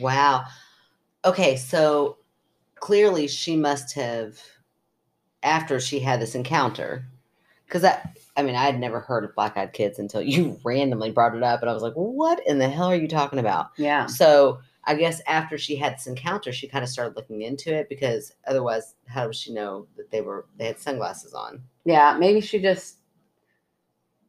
[0.00, 0.44] Wow.
[1.24, 2.16] Okay, so
[2.80, 4.38] clearly she must have,
[5.42, 7.04] after she had this encounter,
[7.66, 8.00] because I,
[8.36, 11.42] I mean, I had never heard of black eyed kids until you randomly brought it
[11.42, 13.70] up, and I was like, what in the hell are you talking about?
[13.76, 14.06] Yeah.
[14.06, 17.90] So I guess after she had this encounter, she kind of started looking into it
[17.90, 21.62] because otherwise, how would she know that they were they had sunglasses on?
[21.84, 22.96] Yeah, maybe she just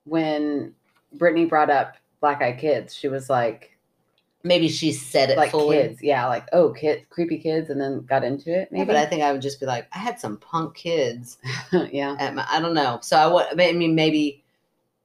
[0.04, 0.74] when
[1.14, 3.78] Brittany brought up black eyed kids, she was like
[4.44, 5.78] Maybe she said it like fully.
[5.78, 6.02] kids.
[6.02, 8.86] Yeah, like oh kids creepy kids and then got into it, Yeah, maybe.
[8.88, 11.38] but I think I would just be like, I had some punk kids
[11.92, 12.16] yeah.
[12.20, 13.00] at my, I don't know.
[13.02, 14.44] So I would, I mean, maybe,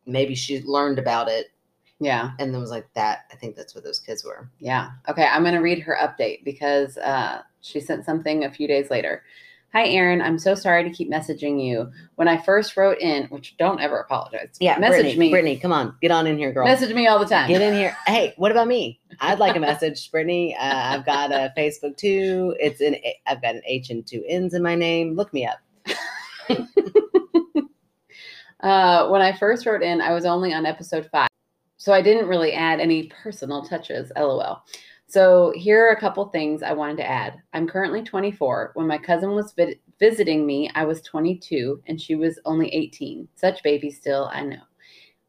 [0.06, 1.50] maybe she learned about it
[1.98, 2.30] Yeah.
[2.38, 3.24] and then was like that.
[3.32, 4.48] I think that's what those kids were.
[4.60, 4.90] Yeah.
[5.08, 8.88] Okay, I'm going to read her update because uh, she sent something a few days
[8.90, 9.24] later.
[9.74, 10.22] Hi, Erin.
[10.22, 11.90] I'm so sorry to keep messaging you.
[12.14, 14.56] When I first wrote in, which don't ever apologize.
[14.60, 15.30] Yeah, message Brittany, me.
[15.30, 16.64] Brittany, come on, get on in here, girl.
[16.64, 17.48] Message me all the time.
[17.48, 17.96] Get in here.
[18.06, 19.00] Hey, what about me?
[19.18, 20.56] I'd like a message, Brittany.
[20.56, 22.54] Uh, I've got a Facebook too.
[22.60, 22.96] It's in.
[23.26, 25.16] I've got an H and two N's in my name.
[25.16, 25.58] Look me up.
[28.60, 31.28] Uh, when I first wrote in, I was only on episode five,
[31.76, 34.10] so I didn't really add any personal touches.
[34.16, 34.64] LOL.
[35.14, 37.40] So here are a couple things I wanted to add.
[37.52, 38.72] I'm currently 24.
[38.74, 43.28] When my cousin was vi- visiting me, I was 22 and she was only 18.
[43.36, 44.58] Such baby still, I know.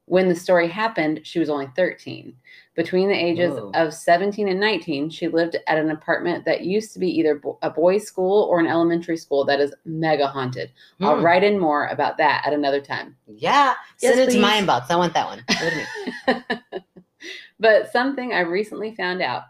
[0.05, 2.33] When the story happened, she was only 13.
[2.75, 3.69] Between the ages Whoa.
[3.75, 7.59] of 17 and 19, she lived at an apartment that used to be either bo-
[7.61, 10.71] a boys' school or an elementary school that is mega haunted.
[10.99, 11.23] I'll Hmm.
[11.23, 13.15] write in more about that at another time.
[13.27, 14.89] Yeah, Yes, send it to my inbox.
[14.89, 15.43] I want that one.
[15.47, 15.87] Give it
[16.25, 16.81] to me.
[17.59, 19.43] but something I recently found out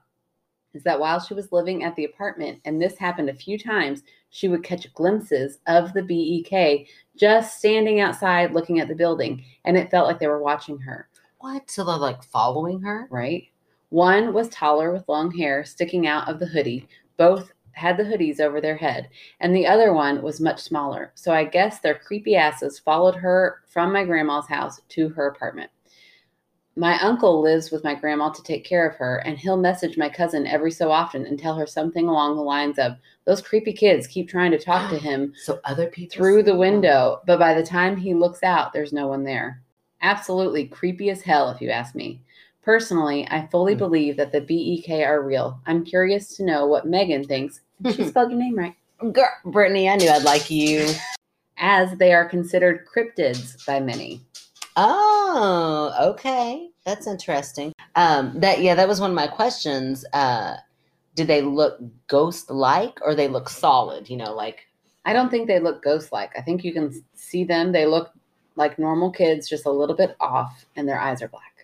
[0.75, 4.03] is that while she was living at the apartment, and this happened a few times,
[4.29, 9.77] she would catch glimpses of the BEK just standing outside looking at the building, and
[9.77, 11.07] it felt like they were watching her,
[11.39, 11.71] What?
[11.71, 13.07] So they're like following her?
[13.09, 13.47] right?
[13.89, 16.87] One was taller with long hair sticking out of the hoodie.
[17.17, 19.09] Both had the hoodies over their head,
[19.39, 21.11] and the other one was much smaller.
[21.15, 25.69] So I guess their creepy asses followed her from my grandma's house to her apartment.
[26.77, 30.09] My uncle lives with my grandma to take care of her, and he'll message my
[30.09, 34.07] cousin every so often and tell her something along the lines of, Those creepy kids
[34.07, 37.65] keep trying to talk to him So other people through the window, but by the
[37.65, 39.61] time he looks out, there's no one there.
[40.01, 42.19] Absolutely creepy as hell, if you ask me.
[42.61, 43.79] Personally, I fully Hmm.
[43.79, 45.57] believe that the BEK are real.
[45.65, 47.61] I'm curious to know what Megan thinks.
[47.93, 48.75] She spelled your name right.
[49.13, 50.89] Girl, Brittany, I knew I'd like you.
[51.57, 54.19] As they are considered cryptids by many.
[54.75, 56.69] Oh, okay.
[56.85, 57.73] That's interesting.
[57.95, 60.05] Um, that yeah, that was one of my questions.
[60.13, 60.55] Uh,
[61.15, 64.09] did they look ghost like or they look solid?
[64.09, 64.67] You know, like
[65.05, 66.31] I don't think they look ghost like.
[66.37, 67.71] I think you can see them.
[67.71, 68.11] They look
[68.55, 71.54] like normal kids, just a little bit off, and their eyes are black.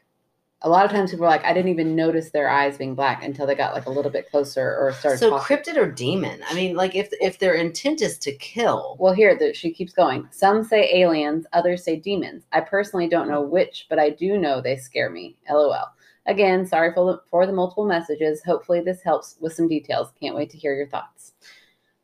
[0.63, 3.23] A lot of times people are like, I didn't even notice their eyes being black
[3.23, 5.57] until they got like a little bit closer or started so talking.
[5.57, 6.41] cryptid or demon.
[6.47, 9.91] I mean, like if if their intent is to kill, Well, here the, she keeps
[9.93, 10.27] going.
[10.31, 12.43] Some say aliens, others say demons.
[12.51, 15.35] I personally don't know which, but I do know they scare me.
[15.49, 15.85] LOL.
[16.27, 18.43] Again, sorry for the, for the multiple messages.
[18.43, 20.13] Hopefully, this helps with some details.
[20.21, 21.33] Can't wait to hear your thoughts.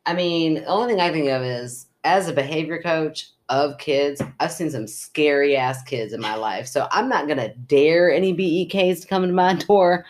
[0.06, 4.20] I mean, the only thing I think of is as a behavior coach of kids,
[4.40, 6.66] I've seen some scary ass kids in my life.
[6.66, 10.04] So I'm not gonna dare any BEKs to come into my door,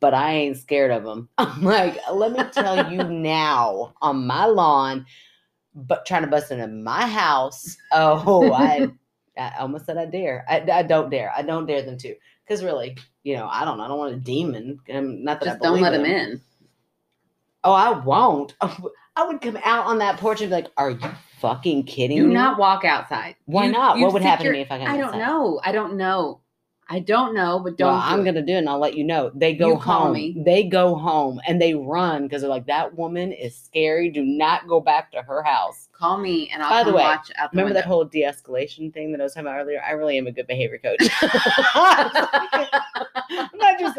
[0.00, 1.28] but I ain't scared of them.
[1.38, 5.06] I'm like, let me tell you now on my lawn,
[5.74, 7.76] but trying to bust into my house.
[7.92, 8.88] Oh, I,
[9.38, 10.44] I almost said I dare.
[10.48, 11.32] I, I don't dare.
[11.36, 12.14] I don't dare them to.
[12.44, 13.80] Because really, you know, I don't.
[13.80, 14.80] I don't want a demon.
[14.92, 16.10] Um, not that I Just don't let them them.
[16.10, 16.40] in.
[17.62, 18.56] Oh, I won't.
[19.16, 20.98] I would come out on that porch and be like, "Are you
[21.40, 23.36] fucking kidding Do me?" Do not walk outside.
[23.46, 23.98] Why You- not?
[23.98, 25.18] you what would happen your- to me if I got I don't outside?
[25.18, 25.60] know.
[25.64, 26.40] I don't know.
[26.92, 27.92] I don't know, but don't.
[27.92, 28.24] Well, do I'm it.
[28.24, 29.30] gonna do it, and I'll let you know.
[29.32, 30.12] They go You call home.
[30.12, 30.34] me.
[30.36, 34.10] They go home and they run because they're like, "That woman is scary.
[34.10, 37.30] Do not go back to her house." call me and I'll By the way, watch
[37.36, 39.82] out the Remember that whole de-escalation thing that I was talking about earlier?
[39.86, 40.96] I really am a good behavior coach.
[41.22, 43.98] I'm not just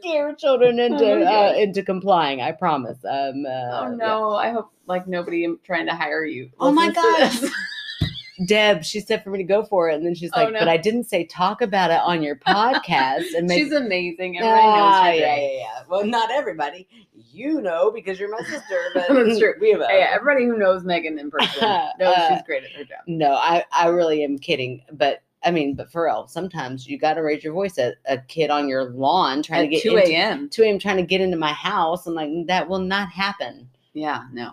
[0.00, 2.40] scare children into Oh uh, into complying.
[2.40, 2.98] I promise.
[3.04, 3.94] Um, uh, Oh yeah.
[3.96, 4.34] no!
[4.34, 6.50] I hope like nobody am trying to hire you.
[6.60, 7.52] Oh my listens to gosh.
[8.46, 10.60] Deb, she said for me to go for it, and then she's Oh, like, no.
[10.60, 14.38] "But I didn't say talk about it on your podcast." And make She's amazing.
[14.38, 15.12] Everybody knows Ah, her.
[15.14, 15.82] yeah, yeah, yeah.
[15.88, 16.86] Well, not everybody.
[17.32, 19.54] You know because you're my sister, but That's true.
[19.60, 21.62] We have a, Hey, everybody who knows Megan in person
[21.98, 23.00] knows Uh, she's great at her job.
[23.08, 27.14] no, I I really am kidding, but I mean, but for real, sometimes you got
[27.14, 29.96] to raise your voice at a kid on your lawn trying At to get 2
[29.98, 30.48] a.m.
[30.48, 30.78] 2 a.m.
[30.78, 32.06] trying to get into my house.
[32.06, 33.68] I'm like, that will not happen.
[33.94, 34.50] Yeah, no.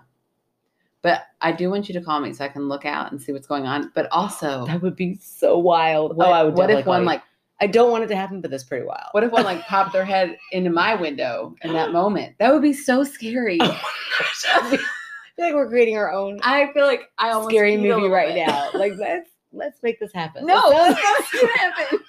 [1.02, 3.32] But I do want you to call me so I can look out and see
[3.32, 3.92] what's going on.
[3.94, 6.16] But also, That would be so wild.
[6.18, 6.56] what, oh, I would.
[6.56, 7.08] what if one you.
[7.08, 7.22] like
[7.62, 9.08] I don't want it to happen, but that's pretty wild.
[9.12, 12.36] what if one like popped their head into my window in that moment?
[12.40, 13.58] That would be so scary.
[13.62, 13.82] Oh
[14.56, 14.78] I
[15.36, 18.48] feel like we're creating our own I feel like I almost scary movie right bit.
[18.48, 18.70] now.
[18.74, 20.45] Like let's let's make this happen.
[20.45, 20.99] No, let's,
[21.32, 21.99] gonna happen.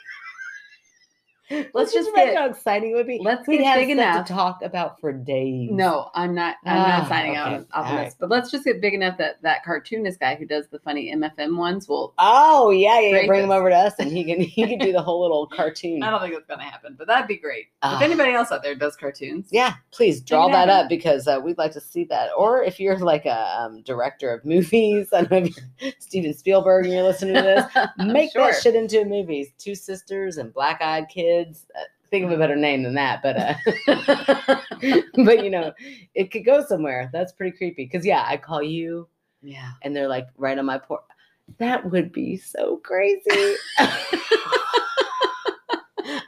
[1.75, 3.19] let's just get- imagine how exciting it would be.
[3.23, 4.27] let's We'd get big enough.
[4.27, 5.71] to talk about for days.
[5.71, 6.57] No, I'm not.
[6.65, 7.41] I'm Ah, not signing okay.
[7.41, 8.05] out off All on right.
[8.07, 8.17] this.
[8.19, 11.57] But let's just get big enough that that cartoonist guy who does the funny MFM
[11.57, 12.15] ones will.
[12.19, 13.27] Oh yeah, yeah.
[13.27, 16.03] Bring him over to us, and he can he can do the whole little cartoon.
[16.03, 17.67] I don't think it's gonna happen, but that'd be great.
[17.83, 17.97] Ah.
[17.97, 20.85] if anybody else out there does cartoons, Yeah, please draw that happen.
[20.87, 22.31] up because uh, we'd like to see that.
[22.37, 26.85] Or if you're like a um, director of movies, I don't know if Steven Spielberg
[26.87, 28.51] and you're listening to this, make Sure.
[28.51, 29.53] that shit into a movie.
[29.59, 31.36] Two sisters and black eyed kids.
[31.45, 31.81] Uh,
[32.11, 33.55] think of a better name than that, but uh,
[35.25, 35.73] but you know,
[36.15, 37.11] it could go somewhere.
[37.13, 37.85] That's pretty creepy.
[37.85, 39.09] Because yeah, I call you
[39.43, 39.73] Yeah.
[39.83, 41.03] and they're like right on my porch.
[41.59, 43.55] That would be so crazy.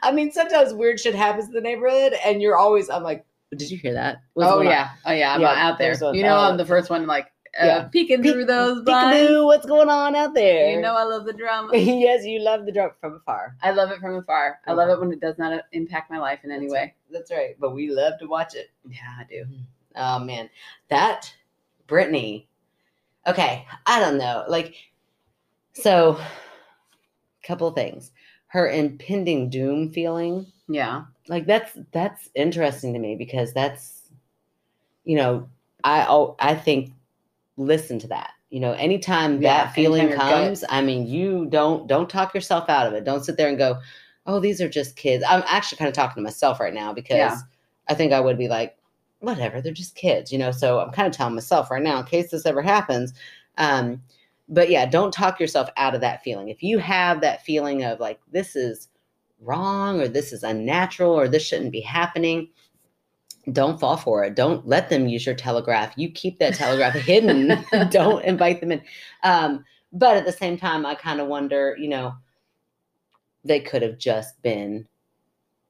[0.01, 3.69] I mean, sometimes weird shit happens in the neighborhood, and you're always, I'm like, did
[3.71, 4.21] you hear that?
[4.33, 4.89] What's oh going on?" yeah.
[5.05, 5.33] Oh yeah.
[5.33, 5.93] I'm Yeah, out there.
[6.13, 7.31] You know, I'm the first one like
[7.61, 7.83] uh, yeah.
[7.85, 9.43] peeking Peek- through those blinds.
[9.43, 10.71] What's going on out there?
[10.71, 11.71] You know, I love the drama.
[11.77, 13.55] yes, you love the drunk from afar.
[13.61, 14.59] I love it from afar.
[14.67, 16.79] I love it when it does not uh, impact my life in any That's way.
[16.79, 16.93] right.
[17.11, 17.55] That's right.
[17.59, 18.69] But we love to watch it.
[18.87, 19.45] Yeah, I do.
[19.95, 20.49] Oh man,
[20.89, 21.33] that
[21.87, 22.47] Brittany.
[23.27, 24.45] Okay, I don't know.
[24.47, 24.75] Like,
[25.73, 26.19] so,
[27.43, 28.11] couple things.
[28.47, 31.03] Her impending doom feeling, Yeah.
[31.27, 34.09] like that's that's interesting to me because that's,
[35.03, 35.47] you know,
[35.83, 36.91] I oh I think
[37.59, 38.31] listen to that.
[38.49, 42.87] You know, anytime Yeah, that feeling comes, I mean, you don't don't talk yourself out
[42.87, 43.03] of it.
[43.03, 43.79] Don't sit there and go,
[44.25, 45.23] oh, these are just kids.
[45.27, 47.37] I'm actually kind of talking to myself right now because Yeah.
[47.87, 48.77] I think I would be like,
[49.19, 50.51] whatever, they're just kids, you know.
[50.51, 53.13] So I'm kind of telling myself right now in case this ever happens.
[53.57, 54.01] Um,
[54.47, 56.49] but yeah, don't talk yourself out of that feeling.
[56.49, 58.87] If you have that feeling of like this is
[59.41, 62.49] wrong or this is unnatural or this shouldn't be happening,
[63.51, 64.35] don't fall for it.
[64.35, 65.93] Don't let them use your telegraph.
[65.97, 67.63] You keep that telegraph hidden.
[67.89, 68.81] don't invite them in.
[69.23, 72.13] Um, but at the same time, I kind of wonder, you know,
[73.43, 74.87] they could have just been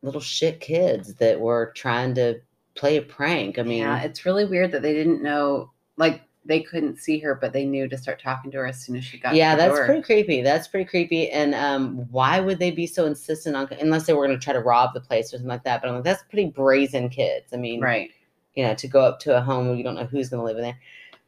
[0.01, 2.39] little shit kids that were trying to
[2.75, 3.59] play a prank.
[3.59, 7.35] I mean, yeah, it's really weird that they didn't know, like they couldn't see her,
[7.35, 9.35] but they knew to start talking to her as soon as she got.
[9.35, 9.85] yeah, that's door.
[9.85, 10.41] pretty creepy.
[10.41, 11.29] That's pretty creepy.
[11.29, 14.53] And um, why would they be so insistent on unless they were going to try
[14.53, 15.81] to rob the place or something like that?
[15.81, 17.53] But I'm like, that's pretty brazen kids.
[17.53, 18.09] I mean, right.
[18.55, 20.45] you know, to go up to a home where you don't know who's going to
[20.45, 20.79] live in there.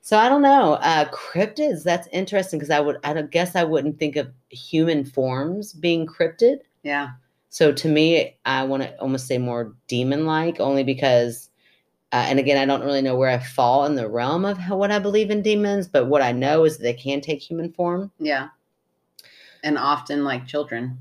[0.01, 0.73] So I don't know.
[0.73, 1.83] Uh, cryptids.
[1.83, 6.07] That's interesting because I would, I don't guess I wouldn't think of human forms being
[6.07, 6.61] cryptid.
[6.81, 7.09] Yeah,
[7.49, 11.50] So to me, I want to almost say more demon-like, only because,
[12.11, 14.77] uh, and again, I don't really know where I fall in the realm of how,
[14.77, 17.71] what I believe in demons, but what I know is that they can take human
[17.71, 18.11] form.
[18.19, 18.49] yeah,
[19.63, 20.99] and often like children.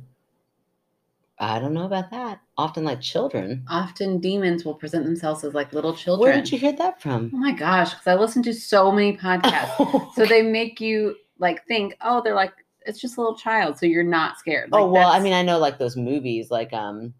[1.42, 2.40] I don't know about that.
[2.58, 3.64] Often like children.
[3.66, 6.28] Often demons will present themselves as like little children.
[6.28, 7.30] Where did you hear that from?
[7.32, 10.12] Oh my gosh, because I listen to so many podcasts.
[10.14, 12.52] so they make you like think, oh, they're like
[12.86, 14.68] it's just a little child, so you're not scared.
[14.72, 17.14] oh well, I mean, I know like those movies, like um,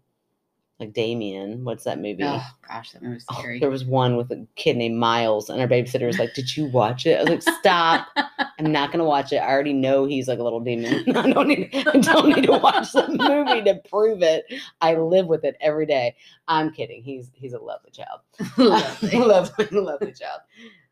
[0.81, 1.63] like Damien.
[1.63, 2.23] What's that movie?
[2.25, 3.59] oh gosh, that movie's Oh, scary.
[3.59, 6.65] there was one with a kid named Miles, and our babysitter was like, "Did you
[6.65, 8.07] watch it?" I was like, "Stop!
[8.59, 9.37] I'm not gonna watch it.
[9.37, 11.03] I already know he's like a little demon.
[11.15, 11.69] I don't need.
[11.73, 14.45] I don't need to watch the movie to prove it.
[14.81, 16.15] I live with it every day.
[16.47, 17.01] I'm kidding.
[17.03, 18.19] He's he's a lovely child.
[18.57, 19.17] Lovely.
[19.19, 20.41] lovely, lovely child.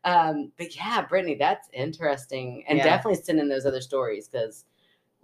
[0.04, 2.84] Um, but yeah, Brittany, that's interesting, and Yeah.
[2.84, 4.64] definitely send in those other stories because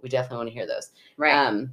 [0.01, 0.91] we definitely want to hear those.
[1.17, 1.33] right.
[1.33, 1.71] Um,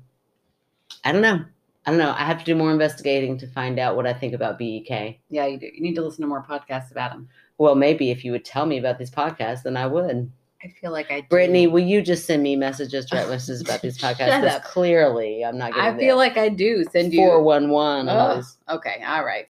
[1.05, 1.45] I don't know.
[1.87, 2.12] I don't know.
[2.16, 5.18] I have to do more investigating to find out what I think about BEK.
[5.28, 5.66] yeah, you do.
[5.66, 7.28] You need to listen to more podcasts about them.
[7.59, 10.30] Well, maybe if you would tell me about these podcasts, then I would.
[10.62, 11.20] I feel like I.
[11.20, 11.26] do.
[11.28, 14.16] Brittany, will you just send me messages, direct messages about these podcasts?
[14.28, 14.64] Shut 'Cause up.
[14.64, 15.95] clearly I'm not Getting it.
[15.95, 17.20] I feel like I do send you.
[17.20, 18.09] four one one.
[18.70, 19.47] Okay, all right.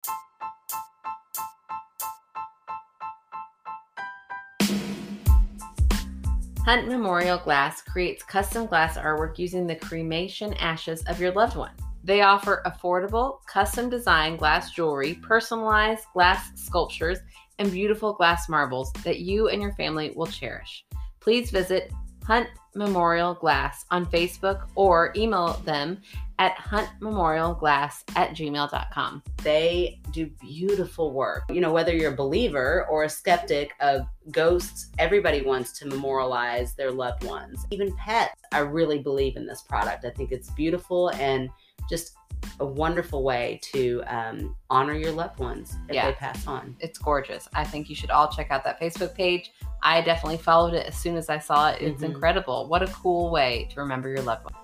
[6.64, 11.72] Hunt Memorial Glass creates custom glass artwork using the cremation ashes of your loved one.
[12.04, 17.18] They offer affordable, custom designed glass jewelry, personalized glass sculptures,
[17.58, 20.84] and beautiful glass marbles that you and your family will cherish.
[21.20, 21.90] Please visit
[22.24, 26.02] Hunt Memorial Glass on Facebook or email them
[26.38, 29.22] at huntmemorialglass at gmail.com.
[29.42, 31.44] They do beautiful work.
[31.48, 36.74] You know, whether you're a believer or a skeptic of ghosts, everybody wants to memorialize
[36.74, 38.34] their loved ones, even pets.
[38.52, 40.04] I really believe in this product.
[40.04, 41.48] I think it's beautiful and
[41.88, 42.16] just
[42.60, 46.06] a wonderful way to um, honor your loved ones if Yeah.
[46.06, 46.76] they pass on.
[46.80, 47.48] It's gorgeous.
[47.54, 49.52] I think you should all check out that Facebook page.
[49.82, 51.80] I definitely followed it as soon as I saw it.
[51.82, 52.14] It's Mhm.
[52.14, 52.68] incredible.
[52.68, 54.54] What a cool way to remember your loved one.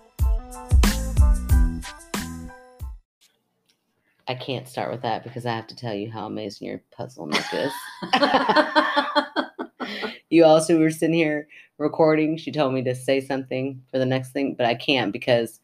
[4.28, 7.26] I can't start with that because I have to tell you how amazing your puzzle
[7.26, 7.72] nook is.
[10.30, 11.48] you also were sitting here
[11.78, 12.36] recording.
[12.36, 15.58] She told me to say something for the next thing, but I can't because,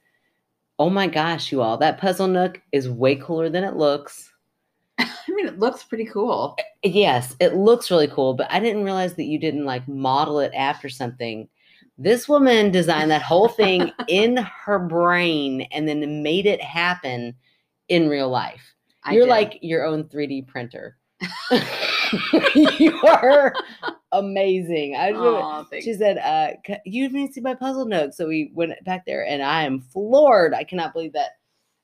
[0.78, 4.32] oh my gosh, you all, that puzzle nook is way cooler than it looks.
[4.98, 6.56] I mean, it looks pretty cool.
[6.58, 10.40] Eh, yes, it looks really cool, but I didn't realize that you didn't like model
[10.40, 11.48] it after something.
[11.98, 17.34] This woman designed that whole thing in her brain and then made it happen
[17.88, 18.74] in real life.
[19.02, 19.30] I You're did.
[19.30, 20.96] like your own 3D printer.
[22.78, 23.54] you are
[24.12, 24.96] amazing.
[24.96, 26.50] I just, Aw, she said, uh,
[26.84, 30.54] "You didn't see my puzzle note," So we went back there, and I am floored.
[30.54, 31.30] I cannot believe that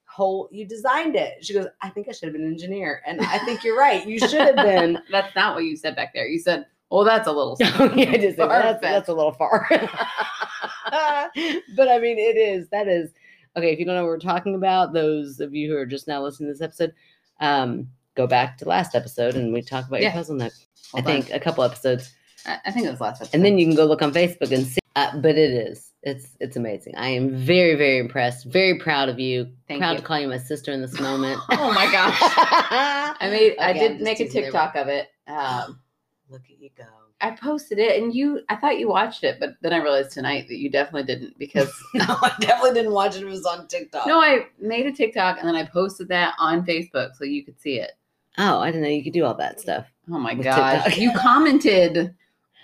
[0.06, 1.44] whole you designed it.
[1.44, 4.06] She goes, "I think I should have been an engineer," and I think you're right.
[4.06, 4.98] You should have been.
[5.10, 6.26] That's not what you said back there.
[6.26, 9.66] You said, "Oh, that's a little." yeah, I just said, that's, that's a little far.
[9.70, 12.68] but I mean, it is.
[12.68, 13.10] That is
[13.56, 13.72] okay.
[13.72, 16.22] If you don't know what we're talking about, those of you who are just now
[16.22, 16.92] listening to this episode,
[17.40, 20.14] um, go back to last episode and we talk about your Yeah.
[20.14, 20.52] puzzle nook.
[20.94, 21.22] I Hold on.
[21.22, 22.12] think a couple episodes,
[22.46, 23.34] I, I think it was last episode.
[23.36, 24.80] and then you can go look on Facebook and see.
[24.94, 25.90] Uh, but it is.
[26.02, 26.94] It's it's amazing.
[26.96, 28.44] I am very very impressed.
[28.46, 29.50] Very proud of you.
[29.68, 29.98] Thank proud you.
[29.98, 31.40] to call you my sister in this moment.
[31.52, 32.18] Oh my gosh.
[32.20, 33.56] I made.
[33.58, 34.28] I Okay, I'm did make a.
[34.28, 35.08] TikTok of it.
[35.28, 35.78] Um,
[36.28, 36.84] Look at you go.
[37.20, 38.40] I posted it, and you.
[38.48, 41.70] I thought you watched it, but then I realized tonight that you definitely didn't because
[41.94, 43.22] No, I definitely didn't watch it.
[43.22, 44.06] It was on TikTok.
[44.08, 47.60] no, I made a TikTok and then I posted that on Facebook so you could
[47.60, 47.92] see it.
[48.38, 49.86] Oh, I didn't know you could do all that stuff.
[50.10, 50.84] Oh my gosh.
[50.84, 50.98] TikTok.
[50.98, 52.14] you commented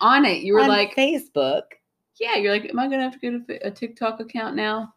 [0.01, 0.41] on it.
[0.43, 1.61] You were On like, Facebook.
[2.19, 4.93] yeah, you're like, am I going to have to get a, a TikTok account now?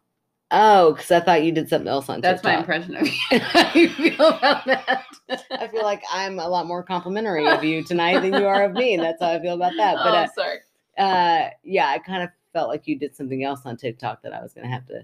[0.55, 2.75] Oh, because I thought you did something else on That's my TikTok.
[2.75, 3.39] impression of you.
[3.39, 5.03] How you feel about that?
[5.51, 8.73] I feel like I'm a lot more complimentary of you tonight than you are of
[8.73, 9.95] me, that's how I feel about that.
[9.97, 10.57] oh, But sorry.
[10.97, 14.33] uh, uh, yeah, I kind of felt like you did something else on TikTok that
[14.33, 15.03] I was gonna have to.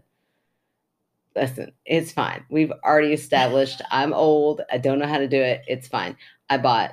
[1.35, 2.43] Listen, it's fine.
[2.49, 4.61] We've already established I'm old.
[4.71, 5.61] I don't know how to do it.
[5.67, 6.17] It's fine.
[6.49, 6.91] I bought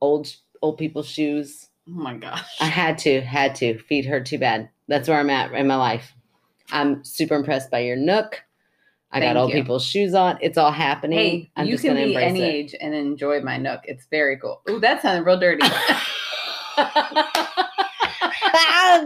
[0.00, 1.68] old old people's shoes.
[1.88, 2.46] Oh my gosh.
[2.60, 3.78] I had to, had to.
[3.78, 4.70] feed her too bad.
[4.88, 6.14] That's where I'm at in my life.
[6.70, 8.42] I'm super impressed by your Nook.
[9.10, 9.56] I Thank got old you.
[9.56, 10.38] people's shoes on.
[10.40, 11.18] It's all happening.
[11.18, 12.46] Hey, I'm you just can gonna be any it.
[12.46, 13.80] age and enjoy my nook.
[13.84, 14.62] It's very cool.
[14.70, 15.66] Ooh, that sounded real dirty.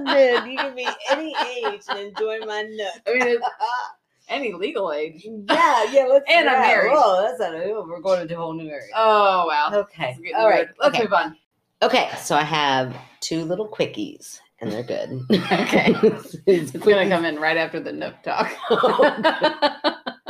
[0.06, 3.02] Dude, you can be any age and enjoy my Nook.
[3.06, 3.46] I mean, it's
[4.28, 5.24] any legal age.
[5.48, 6.06] yeah, yeah.
[6.08, 6.24] Let's.
[6.28, 6.92] And I'm married.
[6.92, 7.54] Whoa, that's not.
[7.54, 8.88] oh, We're going into a whole new area.
[8.94, 9.70] Oh wow.
[9.72, 10.16] okay.
[10.36, 10.66] All right.
[10.66, 10.74] weird.
[10.80, 11.04] Let's okay.
[11.04, 11.36] move on.
[11.82, 12.10] Okay.
[12.22, 15.20] So I have two little quickies, and they're good.
[15.30, 15.94] Okay.
[16.02, 18.50] it's It's gonna come in right after the nook talk.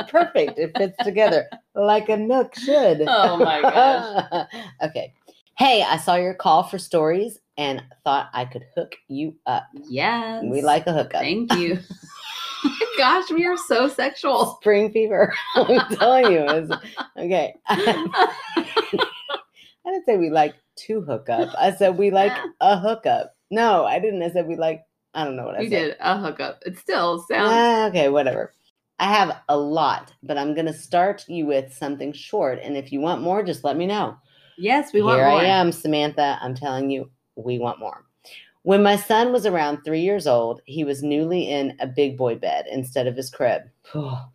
[0.08, 0.58] perfect.
[0.58, 3.02] It fits together like a nook should.
[3.06, 4.46] Oh my gosh.
[4.82, 5.12] okay.
[5.56, 9.64] Hey, I saw your call for stories and thought I could hook you up.
[9.88, 10.44] yes.
[10.44, 11.22] We like a hookup.
[11.22, 11.78] Thank you.
[12.96, 14.56] Gosh, we are so sexual.
[14.60, 15.34] Spring fever.
[15.54, 16.44] I'm telling you.
[16.48, 16.72] It's,
[17.16, 17.54] okay.
[17.68, 18.64] I
[19.84, 20.54] didn't say we like
[20.86, 21.48] to hook up.
[21.58, 23.34] I said we like a hookup.
[23.50, 24.22] No, I didn't.
[24.22, 24.84] I said we like,
[25.14, 25.80] I don't know what I you said.
[25.80, 26.62] You did a hookup.
[26.66, 27.50] It still sounds.
[27.52, 28.52] Ah, okay, whatever.
[28.98, 32.58] I have a lot, but I'm going to start you with something short.
[32.62, 34.16] And if you want more, just let me know.
[34.56, 35.40] yes, we want more.
[35.40, 35.40] Here.
[35.40, 36.38] I am, Samantha.
[36.40, 38.04] I'm telling you, we want more.
[38.66, 42.34] When my son was around three years old, he was newly in a big boy
[42.34, 43.62] bed instead of his crib.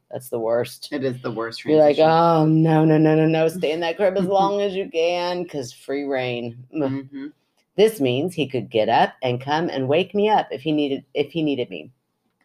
[0.09, 0.87] That's the worst.
[0.93, 1.65] It is the worst.
[1.65, 3.49] You're like, oh, no, no, no, no, no.
[3.49, 6.65] Stay in that crib as long as you can because free reign.
[6.81, 6.89] Ugh.
[6.89, 7.33] Mhm.
[7.75, 11.03] This means he could get up and come and wake me up if he needed
[11.13, 11.91] if he needed me.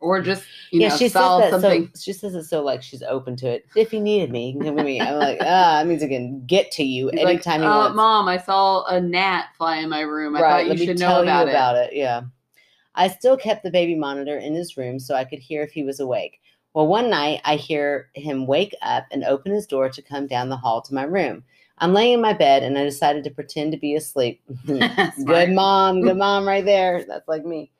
[0.01, 1.87] Or just you yeah, know she says that something.
[1.93, 3.67] so she says it so like she's open to it.
[3.75, 5.01] If he needed me, he can come to me.
[5.01, 7.77] I'm like, ah, that means I can get to you He's like, anytime he uh,
[7.77, 7.97] wants.
[7.97, 10.37] Mom, I saw a gnat fly in my room.
[10.37, 11.51] I right, thought you let me should know tell about, you it.
[11.53, 11.91] about it.
[11.95, 12.23] Yeah.
[12.95, 15.83] I still kept the baby monitor in his room so I could hear if he
[15.83, 16.41] was awake.
[16.73, 20.49] Well, one night I hear him wake up and open his door to come down
[20.49, 21.45] the hall to my room.
[21.79, 24.43] I'm laying in my bed and I decided to pretend to be asleep.
[24.67, 27.05] Good mom, good mom right there.
[27.07, 27.71] That's like me.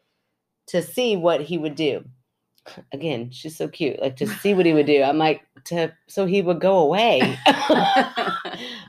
[0.69, 2.05] To see what he would do.
[2.93, 4.01] Again, she's so cute.
[4.01, 5.03] Like to see what he would do.
[5.03, 7.39] I'm like to so he would go away.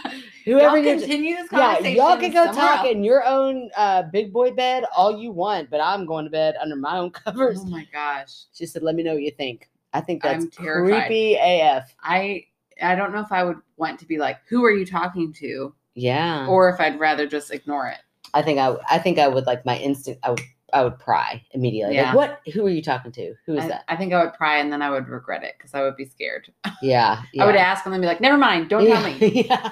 [0.45, 1.97] whoever Y'all continue this conversation.
[1.97, 2.88] yeah, y'all can go talk else.
[2.88, 6.57] in your own uh, big boy bed all you want, but I'm going to bed
[6.61, 7.61] under my own covers.
[7.61, 8.45] Oh my gosh.
[8.53, 11.95] She said, "Let me know what you think." I think that's creepy AF.
[12.03, 12.47] I
[12.82, 15.74] I don't know if I would want to be like, who are you talking to?
[15.95, 16.47] Yeah.
[16.47, 17.99] Or if I'd rather just ignore it.
[18.32, 20.41] I think I I think I would like my instinct I would
[20.73, 21.95] I would pry immediately.
[21.95, 22.12] Yeah.
[22.12, 23.35] Like, what who are you talking to?
[23.47, 23.85] Who is I, that?
[23.89, 26.05] I think I would pry and then I would regret it because I would be
[26.05, 26.53] scared.
[26.83, 29.18] Yeah, I would ask and then be like, never mind, don't tell me.
[29.49, 29.71] yeah.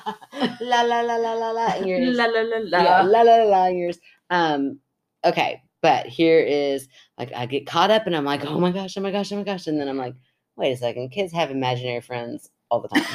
[0.61, 2.01] La la la la la la in your.
[2.13, 2.83] La la la la.
[2.83, 3.93] Yeah, la la la la in your.
[4.29, 4.81] Um
[5.25, 8.97] okay, but here is like I get caught up and I'm like, oh my gosh,
[8.99, 9.67] oh my gosh, oh my gosh.
[9.67, 10.17] And then I'm like,
[10.57, 13.07] wait a second, kids have imaginary friends all the time.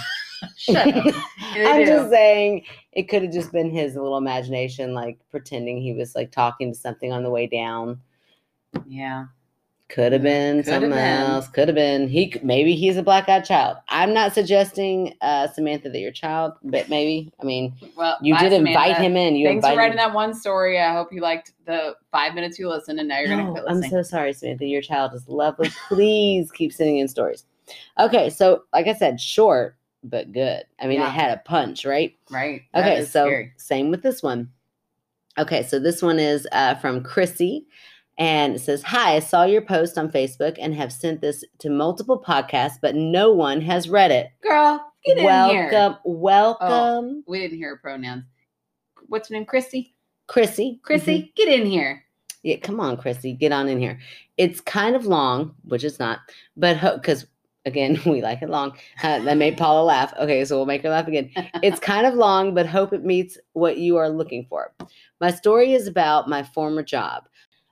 [0.58, 1.16] Shut up.
[1.56, 6.16] I'm just saying it could have just been his little imagination, like pretending he was
[6.16, 8.00] like talking to something on the way down.
[8.88, 9.26] Yeah.
[9.90, 10.98] Could have been Could have something been.
[11.22, 11.48] else.
[11.50, 12.34] Could have been he.
[12.42, 13.78] Maybe he's a black eyed child.
[13.90, 17.32] I'm not suggesting, uh, Samantha, that you're child, but maybe.
[17.40, 19.36] I mean, Well, you did invite him in.
[19.36, 20.80] You Thanks for writing that one story.
[20.80, 23.66] I hope you liked the five minutes you listened, and now you're gonna No, quit
[23.68, 23.92] I'm listening.
[23.92, 24.66] so sorry, Samantha.
[24.66, 25.70] Your child is lovely.
[25.88, 27.46] Please keep sending in stories.
[28.00, 30.64] Okay, so like I said, short but good.
[30.80, 31.08] I mean, Yeah.
[31.08, 32.16] it had a punch, right?
[32.30, 32.62] right.
[32.74, 33.54] That Okay, so scary.
[33.58, 34.50] same with this one.
[35.38, 37.66] Okay, so this one is uh, from Chrissy,
[38.20, 41.70] and it says, "Hi, I saw your post on Facebook and have sent this to
[41.70, 44.28] multiple podcasts, but no one has read it.
[44.42, 45.72] girl, get in welcome, here.
[46.06, 46.12] Oh.
[46.12, 48.26] welcome, We didn't hear pronouns.
[49.08, 49.46] What's her name?
[49.46, 49.96] Chrissy?
[50.28, 50.80] Chrissy.
[50.84, 51.36] Chrissy, Mhm.
[51.36, 52.04] get in here.
[52.44, 54.00] Yeah, come on, Chrissy, get on in here.
[54.38, 56.20] It's kind of long, which it's not,
[56.58, 57.26] but because
[57.66, 58.78] Again, we like it long.
[59.02, 60.14] Uh, that made Paula laugh.
[60.20, 61.32] Okay, so we'll make her laugh again.
[61.62, 64.74] It's kind of long, but hope it meets what you are looking for.
[65.22, 67.24] My story is about my former job.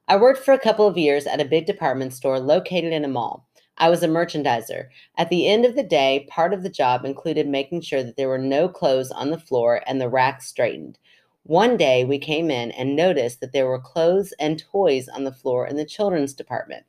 [0.07, 3.09] I worked for a couple of years at a big department store located in a
[3.09, 3.47] mall.
[3.77, 4.89] I was a merchandiser.
[5.17, 8.29] At the end of the day, part of the job included making sure that there
[8.29, 10.99] were no clothes on the floor and the racks straightened.
[11.43, 15.31] One day we came in and noticed that there were clothes and toys on the
[15.31, 16.85] floor in the children's department.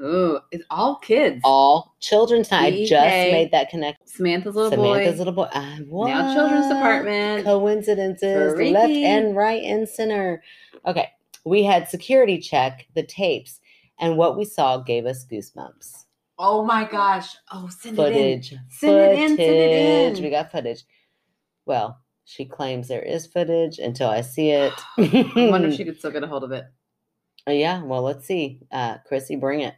[0.00, 1.40] Ooh, it's all kids.
[1.44, 2.50] All children's.
[2.52, 4.06] I just made that connection.
[4.06, 4.98] Samantha's little boy.
[5.04, 5.18] Samantha's boy.
[5.18, 5.48] little boy.
[5.52, 7.44] I Now children's department.
[7.44, 10.42] Coincidences, left and right and center.
[10.86, 11.08] Okay,
[11.44, 13.60] we had security check the tapes,
[13.98, 16.04] and what we saw gave us goosebumps.
[16.38, 17.34] oh my gosh.
[17.52, 20.22] Oh, send Footage, Send it in, send it in.
[20.22, 20.84] We got footage.
[21.66, 24.72] Well, she claims there is footage until I see it.
[24.98, 25.26] it.
[25.36, 26.66] I wonder if she could still get a hold of it.
[27.48, 28.60] Oh, yeah, well, let's see.
[28.70, 29.74] Uh, Chrissy, bring it.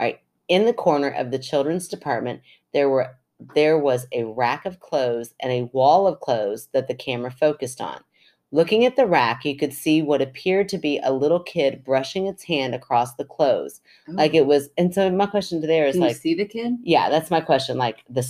[0.00, 0.20] All right.
[0.48, 2.42] In the corner of the children's department,
[2.74, 3.16] there were
[3.54, 7.80] there was a rack of clothes and a wall of clothes that the camera focused
[7.80, 8.00] on.
[8.52, 12.26] Looking at the rack, you could see what appeared to be a little kid brushing
[12.26, 13.80] its hand across the clothes.
[14.08, 16.44] Like it was and so my question to there is Can you like see the
[16.44, 16.76] kid?
[16.82, 17.78] yeah, that's my question.
[17.78, 18.20] Like the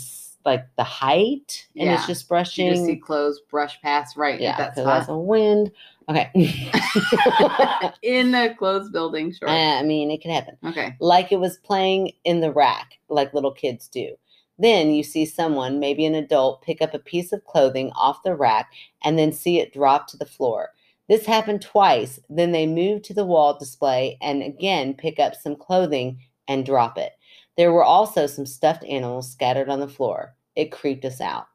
[0.45, 1.95] like the height and Yeah.
[1.95, 2.71] it's just You brushing.
[2.71, 5.73] just see clothes brush past right yeah, at that 'cause that's a wind.
[6.09, 6.31] Okay.
[8.03, 9.49] in the closed building, sure.
[9.49, 10.57] I mean, it could happen.
[10.67, 10.97] okay.
[11.01, 14.17] like it was playing in the rack, like little kids do.
[14.59, 18.35] Then you see someone, maybe an adult, pick up a piece of clothing off the
[18.35, 18.73] rack
[19.03, 20.71] and then see it drop to the floor.
[21.09, 22.21] This happened twice.
[22.29, 26.97] Then they move to the wall display and again pick up some clothing and drop
[26.99, 27.13] it.
[27.57, 30.35] There were also some stuffed animals scattered on the floor.
[30.55, 31.47] It creeped us out.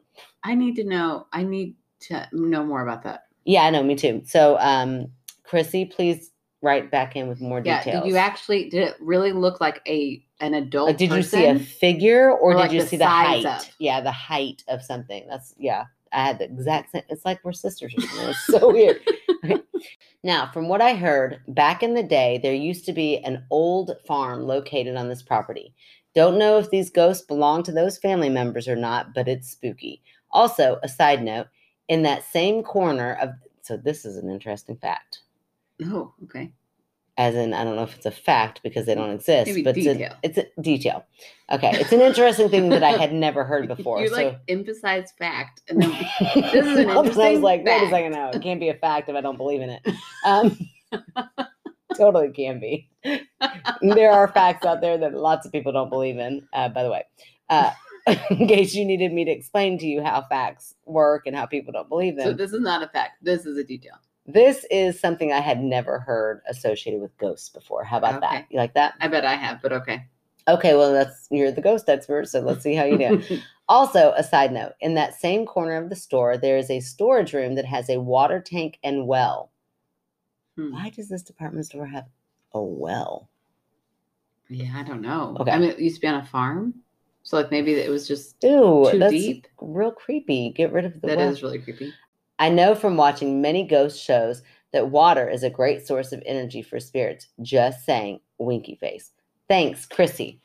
[0.43, 1.27] I need to know.
[1.33, 3.26] I need to know more about that.
[3.47, 4.21] Yeah, I know, me too.
[4.25, 5.07] So, um,
[5.43, 6.31] Chrissy, please
[6.61, 7.79] write back in with more Yeah.
[7.79, 8.03] details.
[8.03, 8.69] Did you actually?
[8.69, 10.87] Did it really look like a an adult?
[10.87, 13.45] Like, did you see a figure or, Or, did like, you the see the height?
[13.45, 13.65] of?
[13.79, 15.25] Yeah, the height of something.
[15.29, 15.85] That's yeah.
[16.11, 17.03] I had the exact same.
[17.09, 17.93] It's like we're sisters.
[17.97, 18.99] It's so weird.
[19.43, 19.61] Okay.
[20.23, 23.91] Now, from what I heard, back in the day, there used to be an old
[24.05, 25.73] farm located on this property.
[26.15, 30.01] Don't know if these ghosts belong to those family members or not, but it's spooky.
[30.31, 31.47] Also, a side note,
[31.88, 33.31] in that same corner of
[33.61, 35.19] so this is an interesting fact.
[35.83, 36.51] Oh, okay.
[37.17, 39.73] As in, I don't know if it's a fact because they don't exist, Maybe but
[39.75, 40.15] detail.
[40.21, 41.05] it's a, it's a detail.
[41.51, 43.99] Okay, it's an interesting thing that I had never heard before.
[43.99, 46.89] You so like emphasize fact, and then this is an interesting.
[46.91, 48.29] I was like, wait a second now.
[48.29, 49.88] It can't be a fact if I don't believe in it.
[50.25, 50.57] Um,
[51.97, 52.89] totally can be.
[53.81, 56.91] there are facts out there that lots of people don't believe in, uh, by the
[56.91, 57.03] way.
[57.49, 57.71] Uh,
[58.30, 61.72] in case you needed me to explain to you how facts work and how people
[61.74, 62.26] don't believe them.
[62.26, 63.24] so this is not a fact.
[63.24, 63.95] This is a detail.
[64.26, 67.84] this is something I had never heard associated with ghosts before.
[67.84, 68.45] How about that?
[68.49, 68.95] You like that?
[68.99, 70.05] I bet I have, but okay.
[70.49, 73.39] Okay, well, that's you're the ghost expert, so let's see how you do.
[73.70, 77.34] Also, a side note in that same corner of the store, there is a storage
[77.34, 79.51] room that has a water tank and well.
[80.55, 80.72] Hmm.
[80.72, 82.05] Why does this department store have
[82.53, 83.28] a well?
[84.47, 85.36] Yeah, I don't know.
[85.41, 85.51] Okay.
[85.51, 86.76] I mean, it used to be on a farm,
[87.28, 89.47] so like maybe it was just Ew, Too that's deep?
[89.59, 90.49] real creepy.
[90.55, 91.28] Get rid of the that well.
[91.30, 91.93] is really creepy.
[92.39, 96.61] I know from watching many ghost shows that water is a great source of energy
[96.61, 97.28] for spirits.
[97.41, 99.11] Just saying, winky face.
[99.49, 100.39] Thanks, Chrissy.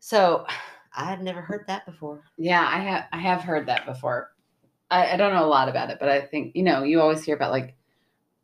[0.00, 0.44] So,
[0.92, 2.24] I had never heard that before.
[2.36, 4.32] Yeah, I have I have heard that before.
[4.90, 7.22] I, I don't know a lot about it, but I think you know you always
[7.22, 7.76] hear about like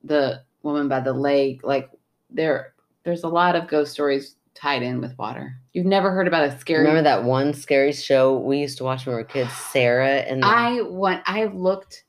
[0.04, 1.62] the woman by the lake.
[1.64, 1.90] Like
[2.30, 5.54] there, there's a lot of ghost stories tied in with water.
[5.72, 6.80] You've never heard about a scary.
[6.80, 10.42] Remember that one scary show we used to watch when we were kids, Sarah and
[10.42, 11.22] the- I want.
[11.26, 12.04] I looked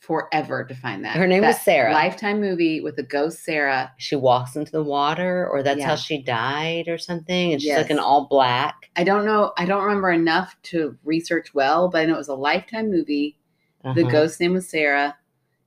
[0.00, 1.16] forever to find that.
[1.16, 1.92] Her name was Sarah.
[1.92, 3.92] Lifetime movie with the ghost Sarah.
[3.98, 7.82] she walks into the water, or that's how she died, or something, and she's like
[7.84, 7.90] Yes.
[7.90, 8.90] in all black.
[8.96, 9.52] I don't know.
[9.58, 13.38] I don't remember enough to research well, but I know it was a Lifetime movie.
[13.84, 14.10] The Uh-huh.
[14.10, 15.16] ghost name was Sarah,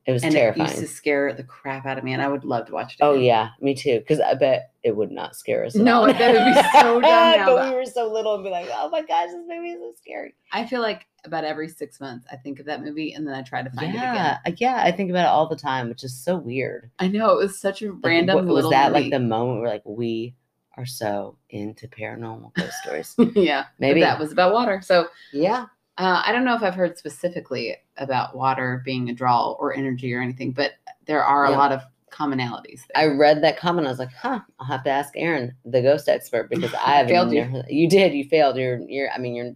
[0.06, 0.70] It was and terrifying.
[0.70, 2.14] it used to scare the crap out of me.
[2.14, 3.00] And I would love to watch it.
[3.02, 4.00] Oh yeah, me too.
[4.00, 5.74] Because I bet it would not scare us.
[5.76, 8.52] No, bet it'd be so dumb now, but but- we were so little and be
[8.52, 12.00] like, "Oh my gosh, this movie is so scary." I feel like about every six
[12.00, 14.14] months I think of that movie and then I try to find it again.
[14.16, 14.82] Yeah, yeah.
[14.84, 16.92] I think about it all the time, which is so weird.
[17.00, 19.04] I know it was such a Like, random what- was that movie.
[19.06, 20.36] like the moment where like we
[20.78, 23.16] are so into paranormal ghost stories?
[23.36, 24.02] yeah, Maybe.
[24.02, 24.82] that was about water.
[24.84, 25.66] So yeah.
[25.98, 30.14] Uh, I don't know if I've heard specifically about water being a draw or energy
[30.14, 30.72] or anything, but
[31.08, 31.56] there are Yeah.
[31.56, 31.82] a lot of
[32.12, 32.82] commonalities.
[32.96, 33.88] I read that comment.
[33.88, 37.12] I was like, "Huh, I'll have to ask Erin, the ghost expert, because I haven't
[37.12, 37.64] failed you.
[37.70, 38.14] You did.
[38.14, 38.58] You failed.
[38.58, 38.80] You're.
[38.80, 39.10] You're.
[39.12, 39.52] I mean, you're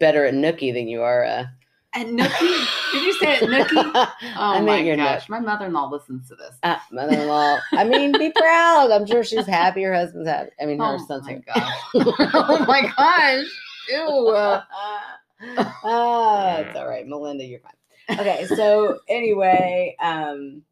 [0.00, 1.24] better at Nookie than you are.
[1.24, 1.44] Uh,
[1.96, 3.92] and Nookie, did you say it, Nookie?
[3.94, 6.56] Oh I my meant you're gosh, my mother-in-law listens to this.
[6.64, 7.58] Uh, mother-in-law.
[7.72, 8.90] I mean, be proud.
[8.90, 9.82] I'm sure she's happy.
[9.84, 10.50] Her husband's happy.
[10.60, 11.44] I mean, her oh son's my happy.
[11.54, 11.80] gosh!
[12.34, 13.44] oh my gosh!
[13.88, 14.34] Ew.
[15.84, 18.18] ah, it's all right, Melinda, you're fine.
[18.18, 20.62] Okay, so anyway, um,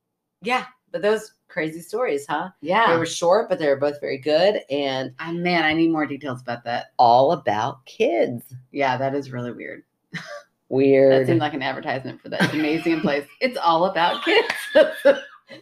[0.43, 2.51] yeah, but those crazy stories, huh?
[2.61, 5.91] Yeah, they were short, but they were both very good and Ah, man, I need
[5.91, 6.87] more details about that.
[6.99, 8.45] all about kids.
[8.73, 9.83] Yeah, that is really weird.
[10.69, 11.13] Weird.
[11.13, 13.27] that seemed like an advertisement for that amazing place.
[13.43, 14.49] It's all about kids.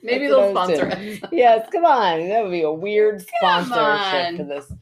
[0.05, 1.19] Maybe That's they'll sponsor us.
[1.33, 2.29] yes, come on.
[2.29, 4.47] That would be a weird Come sponsorship on.
[4.49, 4.73] this.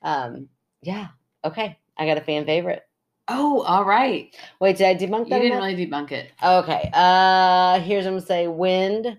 [0.00, 0.48] Um,
[0.80, 1.08] yeah.
[1.44, 1.78] Okay.
[1.98, 2.82] I got a fan favorite.
[3.28, 4.34] Oh, all right.
[4.60, 5.36] Wait, did I debunk that?
[5.42, 6.32] You didn't really debunk it.
[6.42, 6.90] Okay.
[6.92, 8.46] Uh here's what I'm gonna say.
[8.48, 9.18] Wind.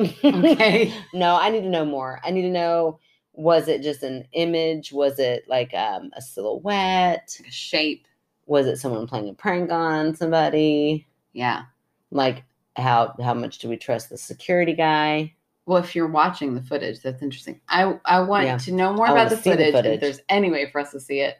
[0.00, 0.92] Okay.
[1.14, 2.20] no, I need to know more.
[2.24, 2.98] I need to know
[3.32, 4.92] was it just an image?
[4.92, 7.36] Was it like um, a silhouette?
[7.38, 8.06] Like a shape.
[8.46, 11.06] Was it someone playing a prank on somebody?
[11.32, 11.62] Yeah.
[12.10, 12.44] Like
[12.76, 15.34] how how much do we trust the security guy?
[15.66, 17.60] Well, if you're watching the footage, that's interesting.
[17.68, 18.56] I I want Yeah.
[18.58, 19.94] to know more I about the see the footage, footage.
[19.94, 21.38] If there's any way for us to see it,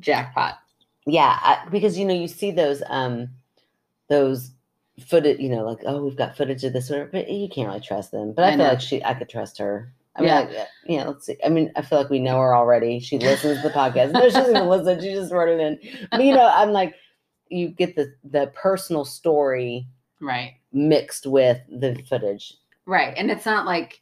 [0.00, 0.58] jackpot.
[1.06, 3.28] Yeah, I, because you know you see those um
[4.08, 4.50] those
[5.06, 7.80] footage, you know, like oh we've got footage of this, whatever, but you can't really
[7.80, 8.32] trust them.
[8.32, 8.68] But I, I feel know.
[8.70, 9.92] like she, I could trust her.
[10.16, 10.38] I mean, Yeah.
[10.40, 10.50] like,
[10.86, 11.36] yeah, let's see.
[11.44, 13.00] I mean, I feel like we know her already.
[13.00, 14.12] She listens to the podcast.
[14.12, 15.00] No, she doesn't even listen.
[15.00, 16.06] She just wrote it in.
[16.10, 16.94] But you know, I'm like,
[17.48, 19.86] you get the the personal story
[20.20, 20.54] Right.
[20.72, 22.54] mixed with the footage.
[22.86, 23.12] Right.
[23.16, 24.00] And it's not like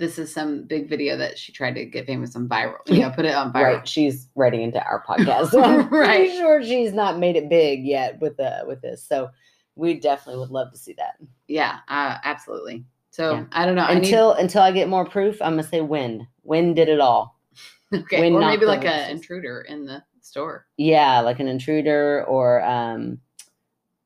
[0.00, 2.78] this is some big video that she tried to get famous on viral.
[2.86, 3.76] You know, put it on viral.
[3.76, 3.88] Right.
[3.88, 5.50] She's writing into our podcast.
[5.50, 6.16] So I'm Right.
[6.22, 9.04] pretty sure she's not made it big yet with uh with this.
[9.06, 9.28] So
[9.76, 11.14] we definitely would love to see that.
[11.46, 12.84] Yeah, uh, absolutely.
[13.10, 13.44] So Yeah.
[13.52, 13.82] I don't know.
[13.84, 16.26] I need- Until until I get more proof, I'm gonna say wind.
[16.42, 17.38] Wind did it all.
[17.94, 20.66] okay, when or maybe like an intruder in the store.
[20.76, 23.18] Yeah, like an intruder or um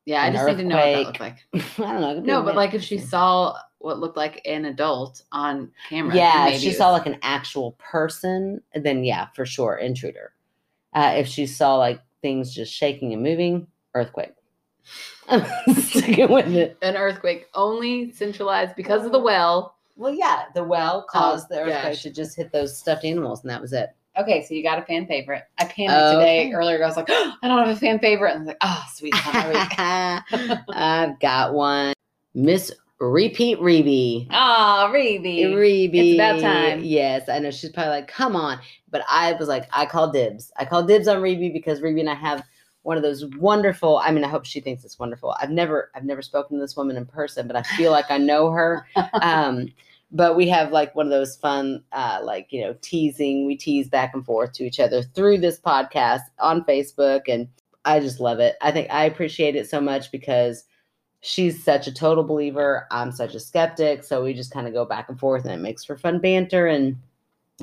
[0.05, 1.37] Yeah, I just need to know what that looked like.
[1.53, 2.09] I don't know.
[2.11, 5.71] it could be No, but like if she saw what looked like an adult on
[5.87, 6.15] camera.
[6.15, 10.33] yeah, if she saw like an actual person, then yeah, for sure, intruder.
[10.93, 14.33] Uh, if she saw like things just shaking and moving, earthquake.
[15.29, 16.77] I'm sticking with it.
[16.81, 19.75] an earthquake only centralized because of the well.
[19.95, 22.03] Well, yeah, the well caused the earthquake gosh.
[22.03, 23.91] to just hit those stuffed animals, and that was it.
[24.17, 25.43] Okay, so you got a fan favorite.
[25.59, 26.83] I panicked today earlier.
[26.83, 28.31] I was like, I don't have a fan favorite.
[28.31, 29.13] And I was like, oh, sweet.
[29.15, 31.93] it's not my week." I've got one.
[32.33, 34.27] Miss Repeat Rebe.
[34.31, 35.45] Oh, Rebe.
[35.53, 35.89] Rebe.
[35.93, 36.83] It's about time.
[36.83, 37.51] Yes, I know.
[37.51, 38.59] She's probably like, come on.
[38.89, 40.51] But I was like, I call dibs.
[40.57, 42.43] I call dibs on Rebe because Rebe and I have
[42.83, 43.97] one of those wonderful.
[43.97, 45.35] I mean, I hope she thinks it's wonderful.
[45.39, 48.17] I've never, I've never spoken to this woman in person, but I feel like I
[48.17, 48.87] know her.
[49.21, 49.69] Um,
[50.11, 53.45] but we have like one of those fun, uh, like you know, teasing.
[53.45, 57.49] We tease back and forth to each other through this podcast on Facebook, and
[57.83, 58.55] I just love it.
[58.61, 60.63] I think I appreciate it so much because
[61.25, 62.87] she's such a total believer.
[62.91, 64.03] I'm such a skeptic.
[64.03, 66.67] So we just kind of go back and forth and it makes for fun banter.
[66.67, 66.97] And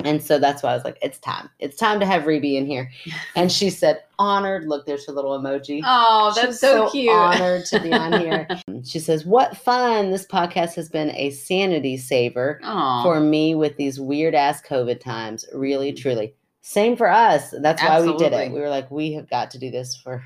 [0.03, 1.49] and so that's why I was like, it's time.
[1.59, 2.91] It's time to have Reby in here.
[3.35, 4.67] And she said, honored.
[4.67, 5.81] Look, there's her little emoji.
[5.85, 7.11] Oh, that's She's so, cute.
[7.11, 8.47] Honored to be on here.
[8.83, 10.09] she says, What fun.
[10.09, 14.99] This podcast has been a sanity saver Oh, for me with these weird ass COVID
[14.99, 15.45] times.
[15.53, 15.97] Really, mm.
[15.97, 16.33] truly.
[16.61, 17.53] Same for us.
[17.59, 18.51] That's why we did it.
[18.51, 20.23] We were like, we have got to do this for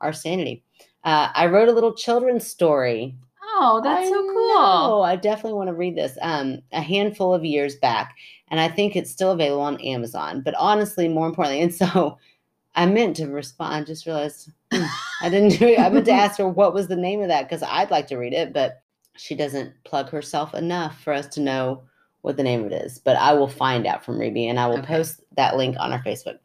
[0.00, 0.62] our sanity.
[1.04, 3.14] Uh, I wrote a little children's story.
[3.42, 4.48] oh, that's I so cool.
[4.48, 5.02] know.
[5.02, 6.16] I definitely want to read this.
[6.22, 8.14] Um, a handful of years back,
[8.48, 10.40] and I think it's still available on Amazon.
[10.42, 12.18] But honestly, more importantly, and so
[12.74, 13.74] I meant to respond.
[13.74, 14.84] I just realized hmm,
[15.22, 15.78] I didn't do it.
[15.80, 18.16] I meant to ask her what was the name of that because I'd like to
[18.16, 18.82] read it, but
[19.16, 21.82] she doesn't plug herself enough for us to know
[22.22, 22.98] what the name of it is.
[22.98, 24.86] But I will find out from Reby, and I will Okay.
[24.86, 26.38] post that link on our Facebook.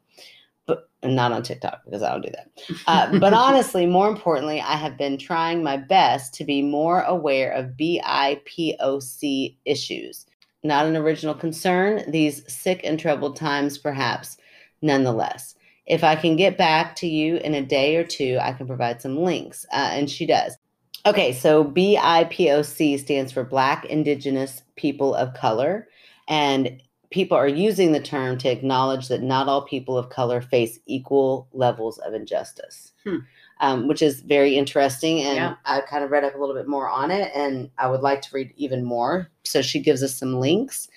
[1.02, 2.50] Not on TikTok because I don't do that.
[2.86, 7.52] Uh, but honestly, more importantly, I have been trying my best to be more aware
[7.52, 10.26] of BIPOC issues.
[10.62, 14.36] Not an original concern, these sick and troubled times, perhaps,
[14.82, 15.54] nonetheless.
[15.86, 19.00] If I can get back to you in a day or two, I can provide
[19.00, 19.64] some links.
[19.72, 20.56] Uh, and she does.
[21.06, 25.88] Okay, so BIPOC stands for Black, Indigenous, People of Color.
[26.28, 30.78] And people are using the term to acknowledge that not all people of color face
[30.86, 33.16] equal levels of injustice, Hmm.
[33.60, 35.20] um, which is very interesting.
[35.20, 35.54] And Yeah.
[35.64, 38.22] I kind of read up a little bit more on it, and I would like
[38.22, 39.28] to read even more.
[39.44, 40.88] So she gives us some links.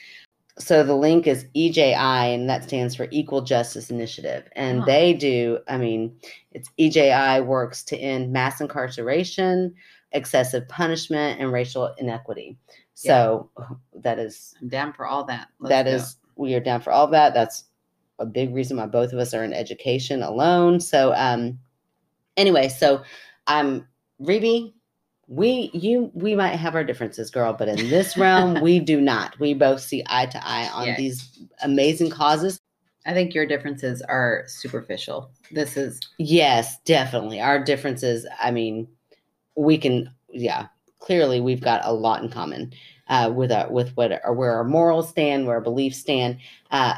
[0.60, 4.44] So the link is EJI, and that stands for Equal Justice Initiative.
[4.56, 4.86] And Huh.
[4.86, 6.16] they do, I mean,
[6.52, 9.74] it's EJI works to end mass incarceration,
[10.12, 12.56] excessive punishment, and racial inequity.
[12.96, 13.50] So
[13.96, 15.48] that is I'm down for all that.
[15.60, 15.92] Let's that go.
[15.96, 17.66] is we are down for all that that's
[18.20, 21.58] a big reason why both of us are in education alone so um
[22.38, 23.02] anyway so
[23.48, 23.88] i'm
[24.22, 24.74] Reby,
[25.28, 29.38] we you we might have our differences girl but in this realm we do not
[29.40, 30.98] we both see eye to eye on Yes.
[30.98, 32.60] these amazing causes
[33.06, 35.30] I think your differences are superficial.
[35.52, 37.42] This is Yes, definitely.
[37.42, 38.88] Our differences, I mean,
[39.58, 40.68] we can yeah,
[41.04, 42.72] clearly we've got a lot in common
[43.10, 46.38] uh with our with what our, where our morals stand, where our beliefs stand.
[46.72, 46.94] Uh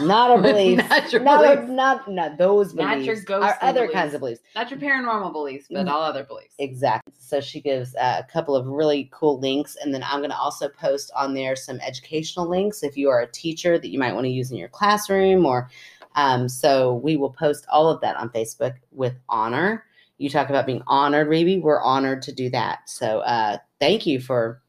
[0.00, 0.86] not our beliefs.
[0.90, 1.72] not your not, our- beliefs.
[1.72, 3.24] not not those Not beliefs.
[3.28, 3.94] your our other beliefs.
[3.94, 4.40] kinds of beliefs.
[4.54, 5.90] not your paranormal beliefs, but Mm.
[5.90, 6.54] all other beliefs.
[6.58, 7.12] Exactly.
[7.18, 10.36] So she gives uh, a couple of really cool links, and then I'm going to
[10.36, 14.12] also post on there some educational links if you are a teacher that you might
[14.12, 15.70] want to use in your classroom, or
[16.16, 19.84] um, so we will post all of that on Facebook with honor.
[20.22, 21.58] You talk about being honored, Ruby.
[21.58, 22.88] We're honored to do that.
[22.88, 24.62] So uh, thank you for.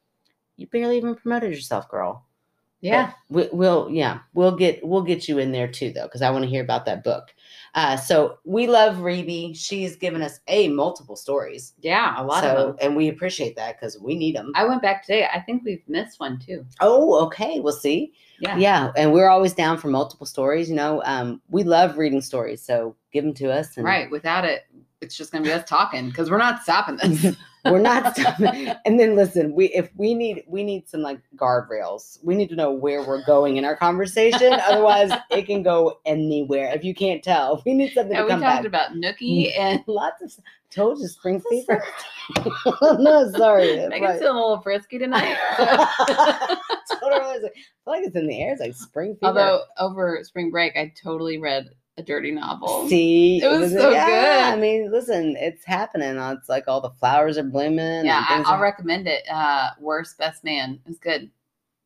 [0.58, 2.26] You barely even promoted yourself, girl.
[2.84, 3.14] Yeah.
[3.30, 6.43] We, we'll yeah we'll get we'll get you in there too though because I want
[6.43, 7.34] to hear about that book.
[7.76, 9.56] Uh, so we love Reby.
[9.56, 11.74] She's given us a multiple stories.
[11.80, 12.22] Yeah.
[12.22, 12.76] A lot so, of them.
[12.82, 14.51] and we appreciate that because we need them.
[14.54, 15.28] I went back today.
[15.34, 16.66] I think we've missed one too.
[16.82, 17.62] oh, okay.
[17.62, 18.12] We'll see.
[18.39, 18.58] Yeah.
[18.58, 20.70] Yeah, and we're always down for multiple stories.
[20.70, 23.78] You know, um, we love reading stories, so give them to us.
[23.78, 24.12] And Right.
[24.12, 24.66] Without it,
[25.04, 27.36] it's just gonna be us talking because we're not stopping this.
[27.66, 28.70] we're not stopping.
[28.86, 32.18] And then listen, we if we need we need some like guardrails.
[32.24, 34.54] We need to know where we're going in our conversation.
[34.68, 36.72] Otherwise, it can go anywhere.
[36.74, 38.66] If you can't tell, we need something Yeah, to we come talked back.
[38.66, 39.60] about Nookie mm.
[39.60, 40.34] and Lots of
[40.72, 41.84] told you spring fever.
[42.97, 43.76] no, sorry.
[43.88, 44.20] Megan's right.
[44.20, 45.38] feeling a little frisky tonight.
[45.58, 47.36] totally.
[47.36, 47.49] I feel
[47.86, 48.54] like it's in the air.
[48.54, 49.28] It's like spring fever.
[49.28, 52.88] Although over spring break, I totally read a dirty novel.
[52.89, 54.58] See, It was so yeah, good.
[54.58, 56.18] I mean, listen, it's happening.
[56.18, 58.06] Uh, It's like all the flowers are blooming.
[58.06, 59.24] yeah, I, I'll are- recommend it.
[59.32, 60.80] Uh, Worst Best Man.
[60.88, 61.30] It's good.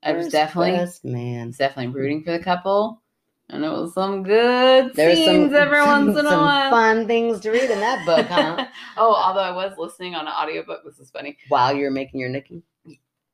[0.04, 1.48] I was definitely, best man.
[1.48, 3.02] was definitely rooting for the couple,
[3.50, 6.70] and it was some good There's scenes every once in a some while.
[6.70, 8.68] fun things to read in that book, huh?
[8.98, 10.84] oh, although I was listening on an audiobook.
[10.86, 11.36] This is funny.
[11.50, 12.62] While you're making your Nikki.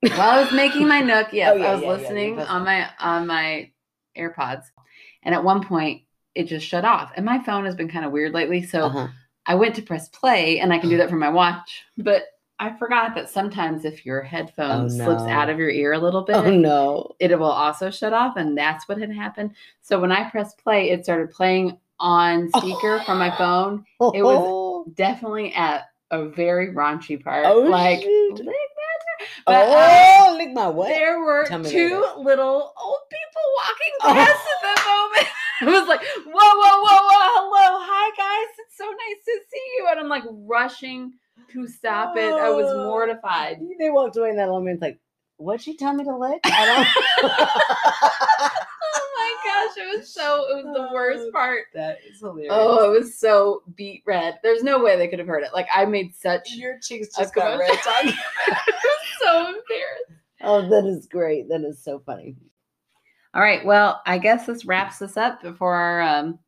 [0.01, 2.51] While I was making my Nook, yes, Oh, yeah, I was yeah, yeah, listening that's-
[2.51, 3.69] on my on my
[4.17, 4.63] AirPods,
[5.23, 6.02] and at one point
[6.35, 7.11] it just shut off.
[7.15, 9.07] And my phone has been kind of weird lately, so Uh-huh.
[9.45, 12.23] I went to press play, and I can do that from my watch, but
[12.59, 15.29] I forgot that sometimes if your headphone Oh, slips no.
[15.29, 17.11] out of your ear a little bit, Oh no.
[17.19, 19.51] it will also shut off, and that's what had happened.
[19.81, 23.85] So when I pressed play, it started playing on speaker from my phone.
[24.13, 28.01] It was- Oh, Definitely at a very raunchy part, oh like.
[28.01, 28.41] shoot.
[29.45, 30.89] But, oh, lick my what?
[30.89, 32.01] there were two later.
[32.17, 34.13] little old people walking Oh.
[34.13, 35.27] past at that moment.
[35.67, 39.61] I was like, whoa, whoa, whoa, whoa, hello, hi guys, it's so nice to see
[39.77, 39.87] you.
[39.91, 41.13] And I'm like rushing
[41.51, 42.35] to stop it.
[42.35, 42.83] I was Oh.
[42.83, 43.59] mortified.
[43.79, 44.99] They walked away in that moment It's like,
[45.37, 46.39] what'd she tell me to lick?
[46.45, 46.93] I
[48.95, 51.65] Oh my gosh, it was so, it was the worst Oh, part.
[51.73, 52.51] that is hilarious.
[52.53, 54.39] Oh, it was so beet red.
[54.43, 55.53] There's no way they could have heard it.
[55.53, 57.69] Like I made such your cheeks just got red.
[57.79, 58.17] commotion.
[58.47, 60.11] I was so embarrassed.
[60.41, 61.47] Oh, that is great.
[61.49, 62.35] That is so funny.
[63.33, 63.65] All right.
[63.65, 66.39] Well, I guess this wraps us up for our um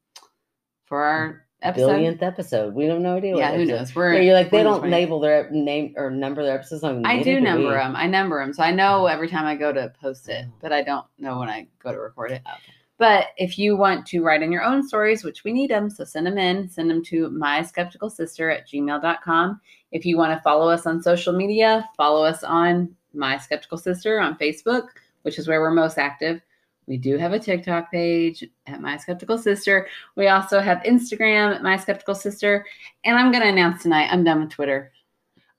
[0.86, 1.88] for our episode.
[1.88, 2.74] Billionth episode.
[2.74, 3.34] We have no idea.
[3.34, 3.96] what Yeah, who knows?
[3.96, 6.84] We're Yeah, you're like they don't label their name or number their episodes.
[6.84, 7.94] On I do number them.
[7.94, 7.96] them.
[7.96, 10.84] I number them, so I know every time I go to post it, but I
[10.84, 12.42] don't know when I go to record it.
[12.46, 12.74] Okay.
[12.98, 16.06] But if you want to write in your own stories, which we need them, so
[16.06, 16.70] send them in.
[16.70, 19.60] Send them to my skeptical sister at gmail.com.
[19.92, 24.20] If you want to follow us on social media, follow us on my skeptical sister
[24.20, 24.88] on Facebook,
[25.24, 26.40] which is where we're most active.
[26.88, 29.88] We do have a TikTok page at My Skeptical Sister.
[30.16, 32.66] We also have Instagram at My Skeptical Sister.
[33.04, 34.92] And I'm going to announce tonight I'm done with Twitter.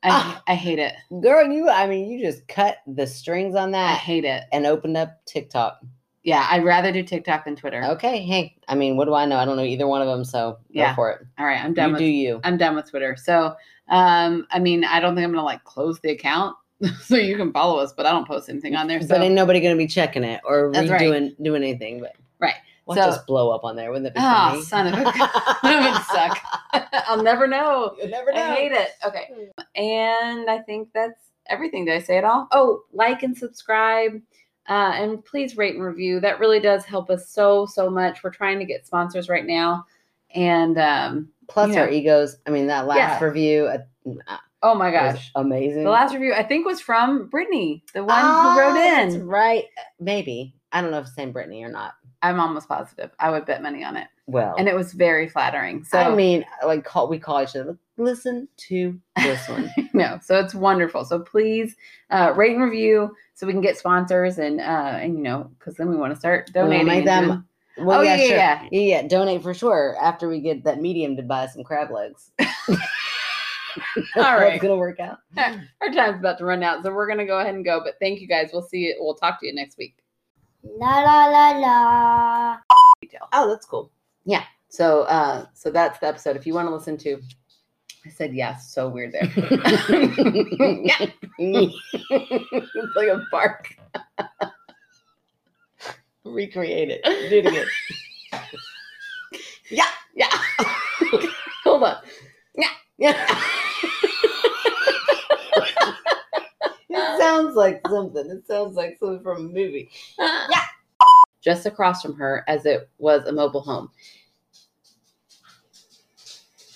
[0.03, 0.43] I, Ah.
[0.47, 0.93] I hate it.
[1.21, 1.69] Girl, you.
[1.69, 3.93] I mean, you just cut the strings on that.
[3.93, 4.45] I hate it.
[4.53, 5.81] and opened up TikTok.
[6.23, 7.83] Yeah, I'd rather do TikTok than Twitter.
[7.85, 8.21] Okay.
[8.23, 9.37] Hey, I mean, what do I know?
[9.37, 10.25] I don't know either one of them.
[10.25, 10.91] So Yeah.
[10.91, 11.21] go for it.
[11.39, 12.41] All right, I'm done You with do you.
[12.45, 13.17] I'm done with Twitter.
[13.17, 13.55] So,
[13.89, 16.57] um, I mean, I don't think I'm gonna like close the account
[17.03, 19.01] so you can follow us, but I don't post anything on there.
[19.01, 21.01] So but ain't nobody gonna be checking it or That's right.
[21.01, 22.01] redoing doing anything.
[22.01, 22.55] But right.
[22.87, 23.91] watch So- just blow up on there.
[23.91, 24.63] Wouldn't that be Oh, funny?
[24.63, 25.05] son of a
[25.63, 26.05] that
[26.73, 27.03] would suck.
[27.09, 27.97] I'll never know.
[28.01, 28.43] You never know.
[28.43, 28.91] I hate it.
[29.07, 29.49] Okay.
[29.75, 31.85] And I think that's everything.
[31.87, 32.49] Did I say it all?
[32.53, 34.21] Oh, like and subscribe.
[34.69, 36.19] Uh, and please rate and review.
[36.19, 38.25] That really does help us so, so much.
[38.25, 39.87] We're trying to get sponsors right now.
[40.35, 42.39] And um, Plus our egos.
[42.47, 43.25] I mean, that last Yeah.
[43.29, 44.37] review uh,
[44.71, 45.31] oh my gosh.
[45.35, 45.85] amazing.
[45.85, 49.27] The last review I think was from Brittany, the one Ah, who wrote that's in.
[49.27, 49.65] right?
[50.01, 51.95] Maybe I don't know if it's saying Brittany or not.
[52.23, 53.11] I'm almost positive.
[53.21, 54.09] I would bet money on it.
[54.27, 55.85] Well, And it was very flattering.
[55.85, 57.79] So I mean, like call we call each other.
[57.99, 59.71] Listen to this one.
[59.95, 61.05] no, so it's wonderful.
[61.05, 61.77] So please
[62.11, 65.75] uh, rate and review so we can get sponsors and uh, and you know because
[65.77, 66.87] then we want to start We'll donating.
[66.87, 67.47] make them-
[67.79, 68.37] Well, Oh, yeah, yeah, sure.
[68.37, 68.63] yeah.
[68.73, 69.07] yeah, yeah.
[69.07, 72.31] Donate for sure after we get that medium to buy some crab legs.
[74.17, 74.55] All right.
[74.55, 75.19] it's gonna work out.
[75.37, 77.81] Our time's about to run out, so we're gonna go ahead and go.
[77.85, 78.51] But thank you guys.
[78.53, 78.97] We'll see you.
[78.99, 79.97] We'll talk to you next week.
[80.63, 82.57] La la la la.
[83.33, 83.91] Oh, that's cool.
[84.25, 84.45] Yeah.
[84.69, 86.37] So, uh, so that's the episode.
[86.37, 87.21] If you want to listen to,
[88.05, 88.73] I said yes.
[88.73, 89.25] So weird there.
[89.25, 91.07] yeah,
[91.39, 91.77] it's
[92.97, 93.77] like a bark.
[96.25, 97.05] Recreate it.
[97.05, 97.67] Do it again.
[99.71, 100.31] Yeah, yeah.
[101.65, 101.97] Hold on.
[102.55, 102.69] Yeah.
[102.99, 103.43] Yeah.
[107.15, 108.31] It sounds like something.
[108.31, 109.91] It sounds like something from a movie.
[110.19, 110.63] Yeah.
[111.43, 113.91] Just across from her, as it was a mobile home.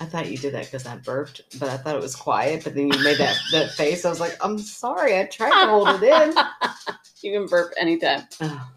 [0.01, 2.65] I thought you did that because I burped, but I thought it was quiet.
[2.65, 4.05] But then you made that, that face.
[4.07, 5.19] I was like, I'm sorry.
[5.19, 6.35] I tried to hold it in.
[7.23, 8.23] you can burp anytime.
[8.41, 8.71] Oh.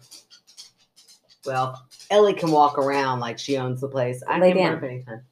[1.46, 4.22] Well, Ellie can walk around like she owns the place.
[4.28, 4.74] I Lay can down.
[4.74, 5.22] burp anytime.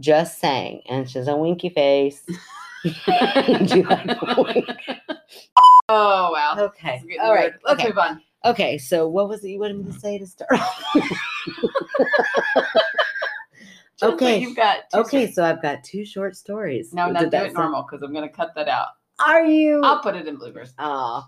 [0.00, 2.24] Just saying, and she's a winky face.
[3.48, 4.66] Would you like a wink?
[5.88, 6.54] Oh wow.
[6.58, 7.02] Okay.
[7.06, 7.50] Getting All right.
[7.52, 7.60] weird.
[7.64, 7.88] Let's Okay.
[7.88, 8.20] move on.
[8.44, 8.78] Okay.
[8.78, 10.50] So, what was it you wanted me to say to start?
[10.52, 10.94] off?
[13.98, 14.32] Just Okay.
[14.34, 14.88] that you've got.
[14.92, 15.30] two okay.
[15.30, 16.94] So I've got two short stories.
[16.94, 18.88] No, Did not do that it sound- normal because I'm gonna cut that out.
[19.18, 19.82] Are you?
[19.84, 20.70] I'll put it in bloopers.
[20.78, 21.24] Oh,